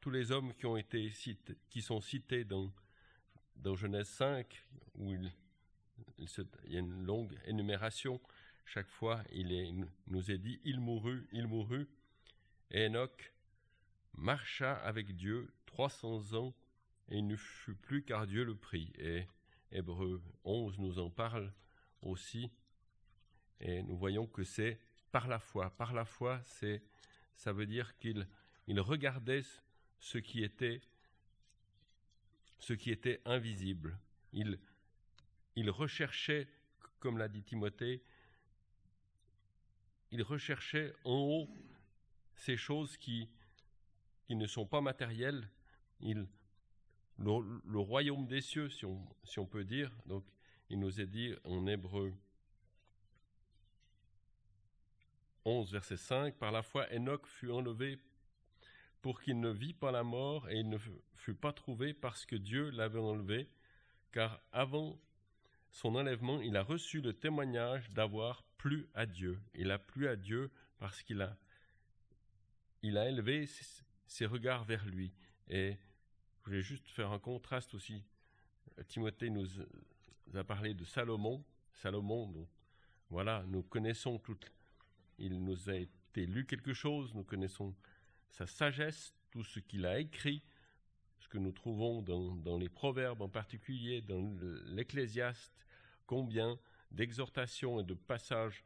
tous 0.00 0.10
les 0.10 0.32
hommes 0.32 0.52
qui 0.54 0.66
ont 0.66 0.76
été 0.76 1.08
cités, 1.12 1.56
qui 1.70 1.80
sont 1.80 2.00
cités 2.00 2.42
dans, 2.42 2.72
Genèse 3.76 4.08
5, 4.08 4.66
où 4.96 5.14
il, 5.14 5.32
y 6.66 6.76
a 6.76 6.80
une 6.80 7.04
longue 7.04 7.38
énumération, 7.44 8.20
chaque 8.64 8.88
fois 8.88 9.22
il 9.30 9.86
nous 10.08 10.32
est 10.32 10.38
dit, 10.38 10.60
il 10.64 10.80
mourut, 10.80 11.28
il 11.30 11.46
mourut, 11.46 11.86
et 12.72 12.86
Enoch 12.86 13.32
marcha 14.16 14.74
avec 14.74 15.14
Dieu 15.14 15.52
300 15.66 16.34
ans 16.34 16.54
et 17.08 17.18
il 17.18 17.26
ne 17.26 17.36
fut 17.36 17.74
plus 17.74 18.02
car 18.02 18.26
Dieu 18.26 18.44
le 18.44 18.54
prit. 18.54 18.92
Et 18.98 19.26
Hébreu 19.72 20.22
11 20.44 20.78
nous 20.78 20.98
en 20.98 21.10
parle 21.10 21.52
aussi. 22.02 22.50
Et 23.60 23.82
nous 23.82 23.96
voyons 23.96 24.26
que 24.26 24.44
c'est 24.44 24.78
par 25.10 25.28
la 25.28 25.38
foi. 25.38 25.70
Par 25.70 25.92
la 25.92 26.04
foi, 26.04 26.40
c'est, 26.42 26.82
ça 27.34 27.52
veut 27.52 27.66
dire 27.66 27.96
qu'il 27.98 28.26
il 28.66 28.80
regardait 28.80 29.42
ce 29.98 30.18
qui 30.18 30.44
était, 30.44 30.82
ce 32.58 32.74
qui 32.74 32.90
était 32.90 33.20
invisible. 33.24 33.98
Il, 34.32 34.58
il 35.56 35.70
recherchait, 35.70 36.46
comme 37.00 37.16
l'a 37.16 37.28
dit 37.28 37.42
Timothée, 37.42 38.02
il 40.10 40.22
recherchait 40.22 40.92
en 41.04 41.16
haut 41.16 41.48
ces 42.34 42.56
choses 42.56 42.96
qui, 42.98 43.28
qui 44.28 44.36
ne 44.36 44.46
sont 44.46 44.66
pas 44.66 44.82
matériels. 44.82 45.48
Le, 46.00 47.78
royaume 47.78 48.26
des 48.26 48.42
cieux, 48.42 48.68
si 48.68 48.84
on, 48.84 49.02
si 49.24 49.38
on 49.38 49.46
peut 49.46 49.64
dire, 49.64 49.90
donc 50.04 50.22
il 50.68 50.78
nous 50.78 51.00
est 51.00 51.06
dit 51.06 51.34
en 51.44 51.66
Hébreu 51.66 52.14
11, 55.46 55.72
verset 55.72 55.96
5, 55.96 56.34
par 56.34 56.52
la 56.52 56.62
foi, 56.62 56.86
Enoch 56.92 57.26
fut 57.26 57.50
enlevé 57.50 57.98
pour 59.00 59.22
qu'il 59.22 59.40
ne 59.40 59.48
vit 59.48 59.72
pas 59.72 59.90
la 59.90 60.02
mort 60.02 60.46
et 60.50 60.58
il 60.58 60.68
ne 60.68 60.76
fut 61.14 61.34
pas 61.34 61.54
trouvé 61.54 61.94
parce 61.94 62.26
que 62.26 62.36
Dieu 62.36 62.68
l'avait 62.68 62.98
enlevé, 62.98 63.48
car 64.12 64.42
avant 64.52 65.00
son 65.70 65.94
enlèvement, 65.94 66.42
il 66.42 66.54
a 66.58 66.62
reçu 66.62 67.00
le 67.00 67.14
témoignage 67.14 67.90
d'avoir 67.92 68.42
plu 68.58 68.90
à 68.92 69.06
Dieu. 69.06 69.40
Il 69.54 69.70
a 69.70 69.78
plu 69.78 70.06
à 70.06 70.16
Dieu 70.16 70.50
parce 70.78 71.02
qu'il 71.02 71.22
a, 71.22 71.34
il 72.82 72.98
a 72.98 73.08
élevé 73.08 73.46
ses 74.08 74.26
regards 74.26 74.64
vers 74.64 74.84
lui. 74.86 75.12
Et 75.48 75.76
je 76.40 76.44
voulais 76.44 76.62
juste 76.62 76.88
faire 76.88 77.12
un 77.12 77.18
contraste 77.20 77.74
aussi. 77.74 78.02
Timothée 78.88 79.30
nous 79.30 79.46
a 80.34 80.42
parlé 80.42 80.74
de 80.74 80.84
Salomon. 80.84 81.44
Salomon, 81.74 82.48
voilà, 83.10 83.44
nous 83.46 83.62
connaissons 83.62 84.18
tout. 84.18 84.38
Il 85.18 85.44
nous 85.44 85.70
a 85.70 85.74
été 85.74 86.26
lu 86.26 86.46
quelque 86.46 86.72
chose, 86.72 87.14
nous 87.14 87.24
connaissons 87.24 87.74
sa 88.30 88.46
sagesse, 88.46 89.14
tout 89.30 89.44
ce 89.44 89.60
qu'il 89.60 89.86
a 89.86 89.98
écrit, 90.00 90.42
ce 91.18 91.28
que 91.28 91.38
nous 91.38 91.52
trouvons 91.52 92.02
dans, 92.02 92.34
dans 92.34 92.56
les 92.56 92.68
proverbes 92.68 93.22
en 93.22 93.28
particulier, 93.28 94.00
dans 94.00 94.34
l'Ecclésiaste, 94.66 95.66
combien 96.06 96.58
d'exhortations 96.90 97.80
et 97.80 97.84
de 97.84 97.94
passages 97.94 98.64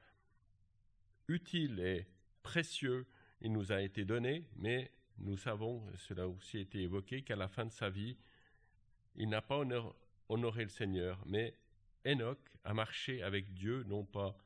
utiles 1.28 1.80
et 1.80 2.07
précieux 2.43 3.07
il 3.40 3.53
nous 3.53 3.72
a 3.72 3.82
été 3.82 4.05
donné, 4.05 4.47
mais 4.57 4.93
nous 5.18 5.36
savons, 5.36 5.82
cela 5.96 6.24
a 6.24 6.26
aussi 6.26 6.58
été 6.58 6.80
évoqué, 6.82 7.22
qu'à 7.22 7.36
la 7.36 7.48
fin 7.48 7.64
de 7.64 7.70
sa 7.72 7.90
vie, 7.90 8.16
il 9.16 9.28
n'a 9.28 9.42
pas 9.42 9.60
honoré 10.28 10.62
le 10.62 10.70
Seigneur, 10.70 11.22
mais 11.26 11.54
Enoch 12.06 12.40
a 12.64 12.74
marché 12.74 13.22
avec 13.22 13.52
Dieu 13.52 13.84
non 13.84 14.04
pas 14.04 14.36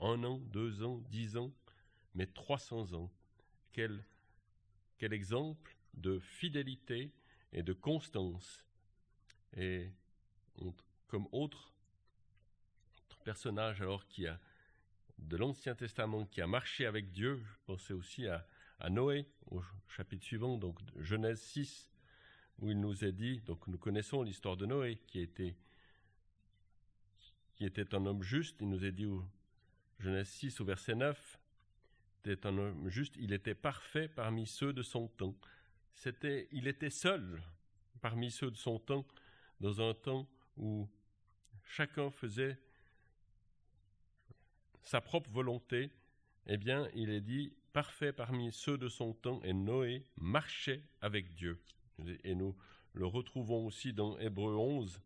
un 0.00 0.22
an, 0.24 0.38
deux 0.38 0.82
ans, 0.82 1.02
dix 1.08 1.36
ans, 1.36 1.52
mais 2.14 2.26
trois 2.26 2.58
cents 2.58 2.92
ans. 2.92 3.10
Quel, 3.72 4.04
quel 4.98 5.12
exemple 5.12 5.76
de 5.94 6.18
fidélité 6.18 7.12
et 7.52 7.62
de 7.62 7.72
constance. 7.72 8.64
Et 9.56 9.90
comme 11.08 11.28
autre, 11.32 11.72
autre 13.04 13.18
personnage 13.24 13.80
alors 13.80 14.06
qui 14.08 14.26
a 14.26 14.38
de 15.18 15.36
l'Ancien 15.36 15.74
Testament 15.74 16.26
qui 16.26 16.40
a 16.40 16.46
marché 16.46 16.86
avec 16.86 17.12
Dieu, 17.12 17.42
je 17.44 17.58
pensais 17.66 17.94
aussi 17.94 18.26
à 18.26 18.46
à 18.80 18.90
Noé, 18.90 19.26
au 19.50 19.62
chapitre 19.88 20.24
suivant, 20.24 20.58
donc 20.58 20.78
Genèse 20.96 21.40
6, 21.40 21.90
où 22.58 22.70
il 22.70 22.80
nous 22.80 23.04
est 23.04 23.12
dit, 23.12 23.40
donc 23.40 23.66
nous 23.66 23.78
connaissons 23.78 24.22
l'histoire 24.22 24.56
de 24.56 24.66
Noé, 24.66 24.98
qui 25.06 25.20
était, 25.20 25.56
qui 27.54 27.64
était 27.64 27.94
un 27.94 28.06
homme 28.06 28.22
juste, 28.22 28.56
il 28.60 28.68
nous 28.68 28.84
est 28.84 28.92
dit 28.92 29.06
au 29.06 29.24
Genèse 29.98 30.28
6 30.28 30.60
au 30.60 30.64
verset 30.64 30.94
9, 30.94 31.38
était 32.24 32.46
un 32.46 32.56
homme 32.56 32.88
juste, 32.88 33.14
il 33.18 33.32
était 33.32 33.54
parfait 33.54 34.08
parmi 34.08 34.46
ceux 34.46 34.72
de 34.72 34.82
son 34.82 35.08
temps. 35.08 35.34
C'était, 35.92 36.48
il 36.52 36.66
était 36.66 36.90
seul 36.90 37.42
parmi 38.00 38.30
ceux 38.30 38.50
de 38.50 38.56
son 38.56 38.78
temps, 38.78 39.06
dans 39.60 39.80
un 39.80 39.94
temps 39.94 40.26
où 40.56 40.88
chacun 41.64 42.10
faisait 42.10 42.58
sa 44.82 45.00
propre 45.00 45.30
volonté, 45.30 45.90
eh 46.46 46.56
bien, 46.56 46.88
il 46.94 47.10
est 47.10 47.20
dit, 47.20 47.54
parfait 47.74 48.12
parmi 48.12 48.52
ceux 48.52 48.78
de 48.78 48.88
son 48.88 49.12
temps, 49.12 49.42
et 49.42 49.52
Noé 49.52 50.06
marchait 50.16 50.80
avec 51.02 51.34
Dieu. 51.34 51.60
Et 52.22 52.36
nous 52.36 52.56
le 52.94 53.04
retrouvons 53.04 53.66
aussi 53.66 53.92
dans 53.92 54.16
Hébreu 54.18 54.54
11. 54.54 55.00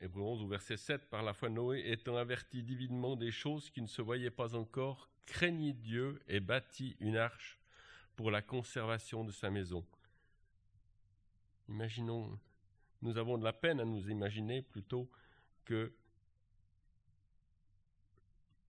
Hébreu 0.00 0.22
11 0.22 0.42
au 0.42 0.48
verset 0.48 0.78
7, 0.78 1.10
par 1.10 1.22
la 1.22 1.34
foi 1.34 1.50
Noé, 1.50 1.82
étant 1.84 2.16
averti 2.16 2.62
divinement 2.62 3.14
des 3.14 3.30
choses 3.30 3.68
qui 3.68 3.82
ne 3.82 3.86
se 3.86 4.00
voyaient 4.00 4.30
pas 4.30 4.54
encore, 4.54 5.10
craignit 5.26 5.78
Dieu 5.78 6.22
et 6.26 6.40
bâtit 6.40 6.96
une 7.00 7.18
arche 7.18 7.58
pour 8.16 8.30
la 8.30 8.40
conservation 8.40 9.24
de 9.24 9.32
sa 9.32 9.50
maison. 9.50 9.84
Imaginons, 11.68 12.38
nous 13.02 13.18
avons 13.18 13.36
de 13.36 13.44
la 13.44 13.52
peine 13.52 13.78
à 13.78 13.84
nous 13.84 14.08
imaginer 14.08 14.62
plutôt 14.62 15.10
que 15.66 15.92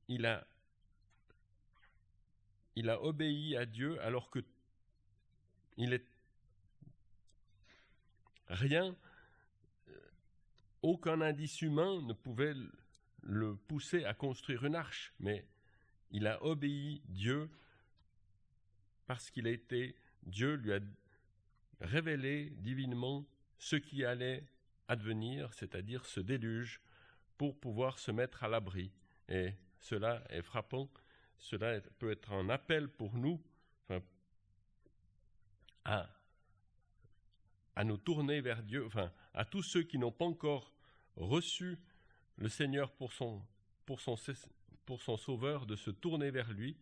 il 0.09 0.25
a, 0.25 0.43
obéi 3.01 3.55
à 3.55 3.65
Dieu 3.65 4.01
alors 4.01 4.29
que 4.29 4.39
rien, 8.47 8.95
aucun 10.81 11.21
indice 11.21 11.61
humain 11.61 12.01
ne 12.01 12.13
pouvait 12.13 12.55
le 13.21 13.55
pousser 13.55 14.03
à 14.03 14.13
construire 14.13 14.65
une 14.65 14.75
arche, 14.75 15.13
mais 15.19 15.45
il 16.11 16.27
a 16.27 16.43
obéi 16.43 17.01
Dieu 17.05 17.49
parce 19.05 19.29
qu'il 19.29 19.47
a 19.47 19.51
été, 19.51 19.95
Dieu 20.23 20.55
lui 20.55 20.73
a 20.73 20.79
révélé 21.81 22.49
divinement 22.57 23.25
ce 23.57 23.75
qui 23.75 24.03
allait 24.03 24.43
advenir, 24.87 25.53
c'est-à-dire 25.53 26.05
ce 26.05 26.19
déluge, 26.19 26.81
pour 27.37 27.57
pouvoir 27.59 27.99
se 27.99 28.11
mettre 28.11 28.43
à 28.43 28.47
l'abri. 28.47 28.91
Cela 29.79 30.23
est 30.29 30.41
frappant, 30.41 30.89
cela 31.37 31.79
peut 31.99 32.11
être 32.11 32.31
un 32.31 32.49
appel 32.49 32.89
pour 32.89 33.15
nous 33.15 33.41
à, 35.85 36.07
nous 37.83 37.97
tourner 37.97 38.41
vers 38.41 38.61
Dieu, 38.61 38.87
à 39.33 39.45
tous 39.45 39.63
ceux 39.63 39.83
qui 39.83 39.97
n'ont 39.97 40.11
pas 40.11 40.25
encore 40.25 40.73
reçu 41.15 41.79
le 42.35 42.49
Seigneur 42.49 42.91
pour 42.91 43.13
son 43.13 43.41
sauveur, 45.17 45.65
de 45.65 45.75
se 45.75 45.89
tourner 45.89 46.29
vers 46.29 46.51
lui, 46.51 46.77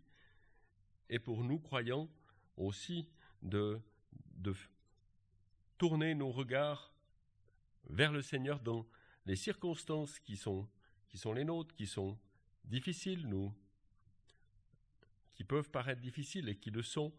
et 1.10 1.20
pour 1.20 1.44
nous, 1.44 1.60
croyants, 1.60 2.10
aussi 2.58 3.08
de, 3.42 3.80
de 4.36 4.54
tourner 5.78 6.16
nos 6.16 6.32
regards 6.32 6.92
vers 7.90 8.12
le 8.12 8.22
Seigneur 8.22 8.60
dans 8.60 8.86
les 9.26 9.36
circonstances 9.36 10.20
qui 10.20 10.36
sont, 10.36 10.68
qui 11.08 11.18
sont 11.18 11.34
les 11.34 11.46
nôtres, 11.46 11.76
qui 11.76 11.88
sont 11.88 12.18
difficiles, 12.68 13.28
nous, 13.28 13.54
qui 15.36 15.44
peuvent 15.44 15.70
paraître 15.70 16.02
difficiles 16.02 16.50
et 16.50 16.58
qui 16.58 16.72
le 16.72 16.82
sont, 16.82 17.14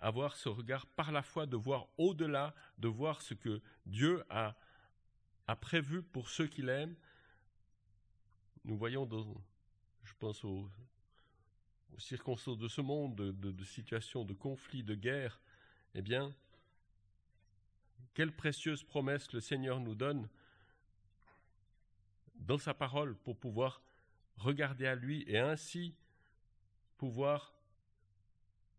avoir 0.00 0.36
ce 0.36 0.48
regard 0.48 0.86
par 0.86 1.12
la 1.12 1.22
foi, 1.22 1.46
de 1.46 1.56
voir 1.56 1.86
au-delà, 1.96 2.54
de 2.78 2.88
voir 2.88 3.22
ce 3.22 3.34
que 3.34 3.62
Dieu 3.86 4.22
a, 4.28 4.54
prévu 5.60 6.02
pour 6.02 6.28
ceux 6.28 6.46
qu'il 6.46 6.68
aime. 6.68 6.94
Nous 8.64 8.76
voyons, 8.76 9.06
dans, 9.06 9.34
je 10.02 10.12
pense 10.18 10.44
aux, 10.44 10.68
circonstances 11.96 12.58
de 12.58 12.68
ce 12.68 12.80
monde, 12.80 13.14
de, 13.14 13.30
de, 13.30 13.64
situations 13.64 14.24
de 14.24 14.34
conflits, 14.34 14.82
de 14.82 14.94
guerre, 14.94 15.40
eh 15.94 16.02
bien, 16.02 16.34
quelle 18.14 18.34
précieuse 18.34 18.82
promesse 18.82 19.32
le 19.32 19.40
Seigneur 19.40 19.78
nous 19.78 19.94
donne 19.94 20.28
dans 22.34 22.58
sa 22.58 22.74
parole 22.74 23.16
pour 23.16 23.38
pouvoir 23.38 23.82
regarder 24.36 24.86
à 24.86 24.94
lui 24.94 25.24
et 25.26 25.38
ainsi 25.38 25.94
pouvoir 26.98 27.54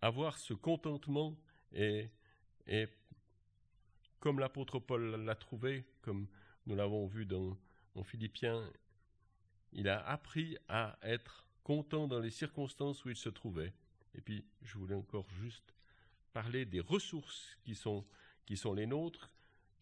avoir 0.01 0.37
ce 0.37 0.53
contentement 0.53 1.37
et, 1.71 2.09
et 2.67 2.87
comme 4.25 4.39
l'apôtre 4.39 4.79
Paul 4.79 5.23
l'a 5.23 5.35
trouvé, 5.35 5.85
comme 6.01 6.27
nous 6.65 6.75
l'avons 6.75 7.05
vu 7.05 7.27
dans, 7.27 7.55
Philippiens, 8.03 8.67
il 9.71 9.87
a 9.87 10.03
appris 10.03 10.57
à 10.67 10.97
être 11.03 11.45
content 11.63 12.07
dans 12.07 12.19
les 12.19 12.31
circonstances 12.31 13.05
où 13.05 13.09
il 13.09 13.15
se 13.15 13.29
trouvait. 13.29 13.71
Et 14.15 14.21
puis, 14.21 14.43
je 14.63 14.79
voulais 14.79 14.95
encore 14.95 15.29
juste 15.29 15.75
parler 16.33 16.65
des 16.65 16.79
ressources 16.79 17.55
qui 17.63 17.75
sont, 17.75 18.03
qui 18.47 18.57
sont 18.57 18.73
les 18.73 18.87
nôtres, 18.87 19.31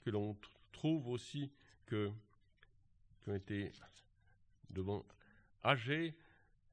que 0.01 0.09
l'on 0.09 0.37
trouve 0.73 1.07
aussi 1.07 1.49
que, 1.85 2.11
qui 3.23 3.29
ont 3.29 3.35
été 3.35 3.71
devant 4.69 5.05
âgés, 5.63 6.13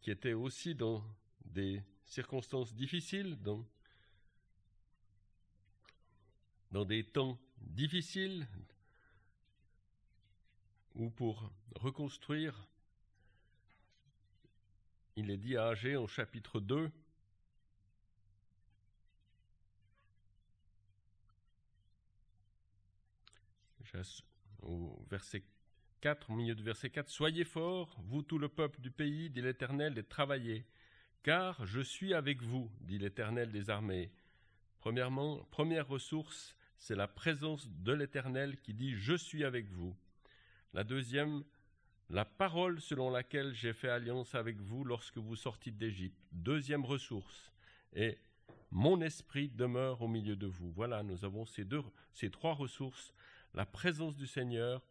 qui 0.01 0.11
étaient 0.11 0.33
aussi 0.33 0.75
dans 0.75 1.05
des 1.45 1.83
circonstances 2.07 2.75
difficiles, 2.75 3.41
dans, 3.43 3.65
dans 6.73 6.85
des 6.85 7.05
temps 7.05 7.39
difficiles, 7.59 8.47
ou 10.97 11.09
pour 11.11 11.53
reconstruire, 11.77 12.67
il 15.17 15.31
est 15.31 15.37
dit 15.37 15.57
à 15.57 15.69
Agé 15.69 15.97
en 15.97 16.07
chapitre 16.07 16.61
2, 16.61 16.91
au 24.63 25.05
verset 25.11 25.43
4, 26.01 26.31
au 26.31 26.35
milieu 26.35 26.55
du 26.55 26.63
verset 26.63 26.91
4, 26.91 27.09
Soyez 27.09 27.45
forts, 27.45 27.97
vous 28.05 28.23
tout 28.23 28.39
le 28.39 28.49
peuple 28.49 28.81
du 28.81 28.91
pays, 28.91 29.31
dit 29.31 29.43
l'Éternel, 29.43 29.99
et 29.99 30.03
travaillez, 30.03 30.65
car 31.23 31.65
je 31.67 31.81
suis 31.81 32.15
avec 32.15 32.43
vous, 32.43 32.71
dit 32.81 32.99
l'Éternel 32.99 33.53
des 33.53 33.71
armées. 33.71 34.11
Premièrement, 34.79 35.45
première 35.51 35.87
ressource, 35.87 36.57
c'est 36.79 36.97
la 36.97 37.07
présence 37.07 37.69
de 37.69 37.93
l'Éternel 37.93 38.59
qui 38.61 38.73
dit 38.73 38.95
Je 38.95 39.15
suis 39.15 39.45
avec 39.45 39.69
vous. 39.69 39.95
La 40.73 40.85
deuxième, 40.85 41.45
la 42.09 42.25
parole 42.25 42.81
selon 42.81 43.11
laquelle 43.11 43.53
j'ai 43.53 43.73
fait 43.73 43.91
alliance 43.91 44.35
avec 44.35 44.59
vous 44.59 44.85
lorsque 44.85 45.19
vous 45.19 45.37
sortiez 45.37 45.73
d'Égypte. 45.73 46.19
Deuxième 46.33 46.85
ressource. 46.85 47.53
Et 47.93 48.19
mon 48.71 49.01
esprit 49.03 49.49
demeure 49.49 50.01
au 50.01 50.09
milieu 50.09 50.37
de 50.37 50.47
vous. 50.47 50.73
Voilà, 50.73 51.03
nous 51.03 51.25
avons 51.25 51.45
ces, 51.45 51.65
deux, 51.65 51.83
ces 52.15 52.31
trois 52.31 52.55
ressources 52.55 53.13
la 53.55 53.67
présence 53.67 54.17
du 54.17 54.27
Seigneur, 54.27 54.83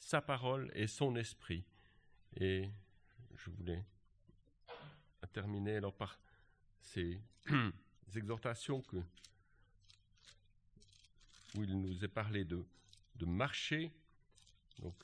sa 0.00 0.20
parole 0.20 0.72
et 0.74 0.88
son 0.88 1.14
esprit. 1.14 1.64
Et 2.36 2.68
je 3.36 3.50
voulais 3.50 3.84
terminer 5.32 5.76
alors 5.76 5.94
par 5.94 6.18
ces 6.80 7.20
exhortations 8.16 8.80
que, 8.82 8.96
où 11.54 11.62
il 11.62 11.80
nous 11.80 12.04
est 12.04 12.08
parlé 12.08 12.44
de, 12.44 12.64
de 13.16 13.26
marcher. 13.26 13.92
Donc, 14.80 14.94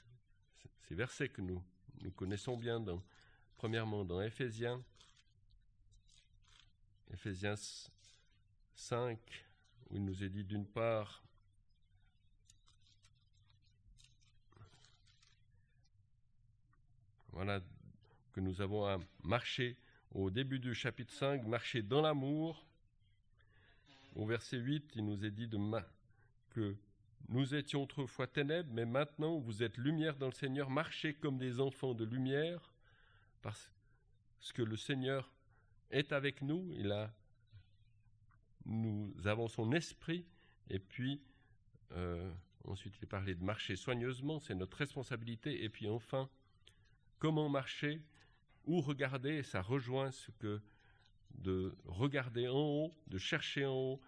ces 0.88 0.94
versets 0.94 1.28
que 1.28 1.42
nous, 1.42 1.62
nous 2.01 2.11
connaissons 2.11 2.57
bien, 2.57 2.80
dans, 2.80 3.03
premièrement 3.57 4.05
dans 4.05 4.20
Éphésiens, 4.20 4.82
Éphésiens 7.12 7.55
5, 8.74 9.18
où 9.90 9.97
il 9.97 10.05
nous 10.05 10.24
est 10.24 10.28
dit 10.28 10.44
d'une 10.44 10.66
part, 10.66 11.22
voilà, 17.37 17.61
que 18.32 18.41
nous 18.41 18.62
avons 18.62 18.87
à 18.87 18.99
marcher 19.22 19.76
au 20.11 20.30
début 20.30 20.59
du 20.59 20.74
chapitre 20.74 21.12
5, 21.12 21.47
marcher 21.47 21.82
dans 21.82 22.01
l'amour. 22.01 22.66
Au 24.14 24.24
verset 24.24 24.57
8, 24.57 24.93
il 24.95 25.05
nous 25.05 25.22
est 25.22 25.30
dit 25.30 25.47
de 25.47 25.59
que 26.49 26.74
nous 27.28 27.55
étions 27.55 27.82
autrefois 27.82 28.26
ténèbres, 28.26 28.70
mais 28.72 28.87
maintenant 28.87 29.39
vous 29.39 29.62
êtes 29.62 29.76
lumière 29.76 30.16
dans 30.16 30.28
le 30.28 30.32
Seigneur, 30.32 30.70
marchez 30.70 31.12
comme 31.12 31.37
des 31.37 31.61
enfants 31.61 31.93
de 31.93 32.07
lumière, 32.07 32.72
parce 33.43 33.70
que 34.55 34.62
le 34.62 34.78
Seigneur 34.78 35.30
est 35.91 36.12
avec 36.12 36.41
nous, 36.41 36.72
il 36.74 36.91
a, 36.91 37.12
nous 38.64 39.12
avons 39.26 39.49
son 39.49 39.72
esprit, 39.72 40.24
et 40.70 40.78
puis 40.78 41.20
euh, 41.93 42.32
ensuite 42.64 42.97
il 42.99 43.05
est 43.05 43.09
parlé 43.09 43.34
de 43.34 43.45
marcher 43.45 43.76
soigneusement, 43.76 44.41
c'est 44.41 44.55
notre 44.55 44.78
responsabilité, 44.78 45.62
et 45.64 45.68
puis 45.68 45.87
enfin, 45.87 46.30
comment 47.18 47.48
marcher, 47.48 48.00
où 48.64 48.80
regarder, 48.80 49.36
et 49.36 49.42
ça 49.42 49.62
rejoint 49.62 50.10
ce 50.10 50.30
que 50.32 50.60
de 51.30 51.76
regarder 51.84 52.48
en 52.48 52.58
haut, 52.58 52.94
de 53.06 53.18
chercher 53.18 53.66
en 53.66 53.74
haut 53.74 54.00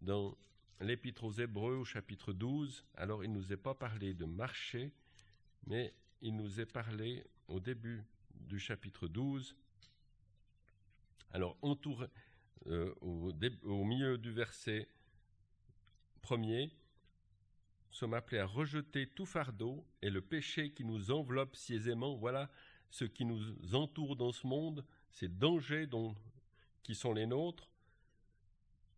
dans 0.00 0.36
l'Épître 0.80 1.24
aux 1.24 1.32
Hébreux 1.32 1.76
au 1.76 1.84
chapitre 1.84 2.32
12. 2.32 2.84
Alors 2.96 3.24
il 3.24 3.32
ne 3.32 3.38
nous 3.38 3.52
est 3.52 3.56
pas 3.56 3.74
parlé 3.74 4.14
de 4.14 4.24
marcher, 4.24 4.92
mais 5.66 5.94
il 6.20 6.36
nous 6.36 6.60
est 6.60 6.66
parlé 6.66 7.24
au 7.48 7.60
début 7.60 8.04
du 8.34 8.58
chapitre 8.58 9.06
12. 9.06 9.56
Alors 11.32 11.56
entouré, 11.62 12.08
euh, 12.66 12.92
au, 13.00 13.32
au 13.62 13.84
milieu 13.84 14.18
du 14.18 14.30
verset 14.30 14.88
premier, 16.20 16.70
sommes 17.92 18.14
appelés 18.14 18.38
à 18.38 18.46
rejeter 18.46 19.06
tout 19.06 19.26
fardeau 19.26 19.86
et 20.00 20.10
le 20.10 20.20
péché 20.20 20.72
qui 20.72 20.84
nous 20.84 21.10
enveloppe 21.10 21.56
si 21.56 21.74
aisément. 21.74 22.16
Voilà 22.16 22.50
ce 22.90 23.04
qui 23.04 23.24
nous 23.24 23.74
entoure 23.74 24.16
dans 24.16 24.32
ce 24.32 24.46
monde, 24.46 24.84
ces 25.10 25.28
dangers 25.28 25.88
qui 26.82 26.94
sont 26.94 27.12
les 27.12 27.26
nôtres. 27.26 27.68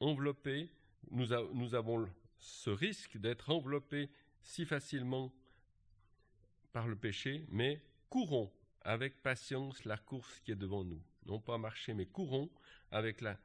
Enveloppés, 0.00 0.70
nous 1.10 1.74
avons 1.74 2.08
ce 2.38 2.70
risque 2.70 3.16
d'être 3.18 3.50
enveloppés 3.50 4.10
si 4.42 4.64
facilement 4.64 5.32
par 6.72 6.88
le 6.88 6.96
péché, 6.96 7.46
mais 7.48 7.82
courons 8.10 8.52
avec 8.82 9.22
patience 9.22 9.84
la 9.84 9.96
course 9.96 10.40
qui 10.40 10.52
est 10.52 10.56
devant 10.56 10.84
nous. 10.84 11.02
Non 11.26 11.40
pas 11.40 11.56
marcher, 11.56 11.94
mais 11.94 12.06
courons 12.06 12.50
avec 12.90 13.20
la 13.20 13.38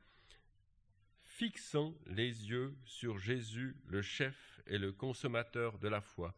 fixant 1.23 1.95
les 2.07 2.49
yeux 2.49 2.75
sur 2.83 3.17
Jésus, 3.17 3.77
le 3.87 4.01
chef 4.01 4.58
et 4.69 4.77
le 4.77 4.91
consommateur 4.91 5.77
de 5.79 5.87
la 5.87 6.01
foi. 6.01 6.33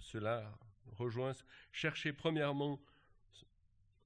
Cela 0.00 0.50
rejoint, 0.96 1.32
chercher 1.72 2.12
premièrement 2.12 2.80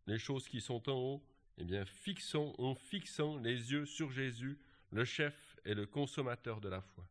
les 0.07 0.18
choses 0.18 0.49
qui 0.49 0.61
sont 0.61 0.88
en 0.91 0.95
haut, 0.95 1.22
eh 1.59 1.64
bien, 1.64 1.84
fixons, 1.84 2.55
en 2.59 2.74
fixant 2.74 3.38
les 3.38 3.72
yeux 3.72 3.86
sur 3.86 4.11
Jésus, 4.11 4.59
le 4.91 5.05
chef 5.05 5.57
et 5.64 5.74
le 5.74 5.86
consommateur 5.86 6.61
de 6.61 6.68
la 6.68 6.80
foi. 6.80 7.07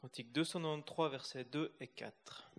Cantique 0.00 0.32
293, 0.32 1.10
versets 1.10 1.44
2 1.44 1.74
et 1.80 1.86
4. 1.86 2.49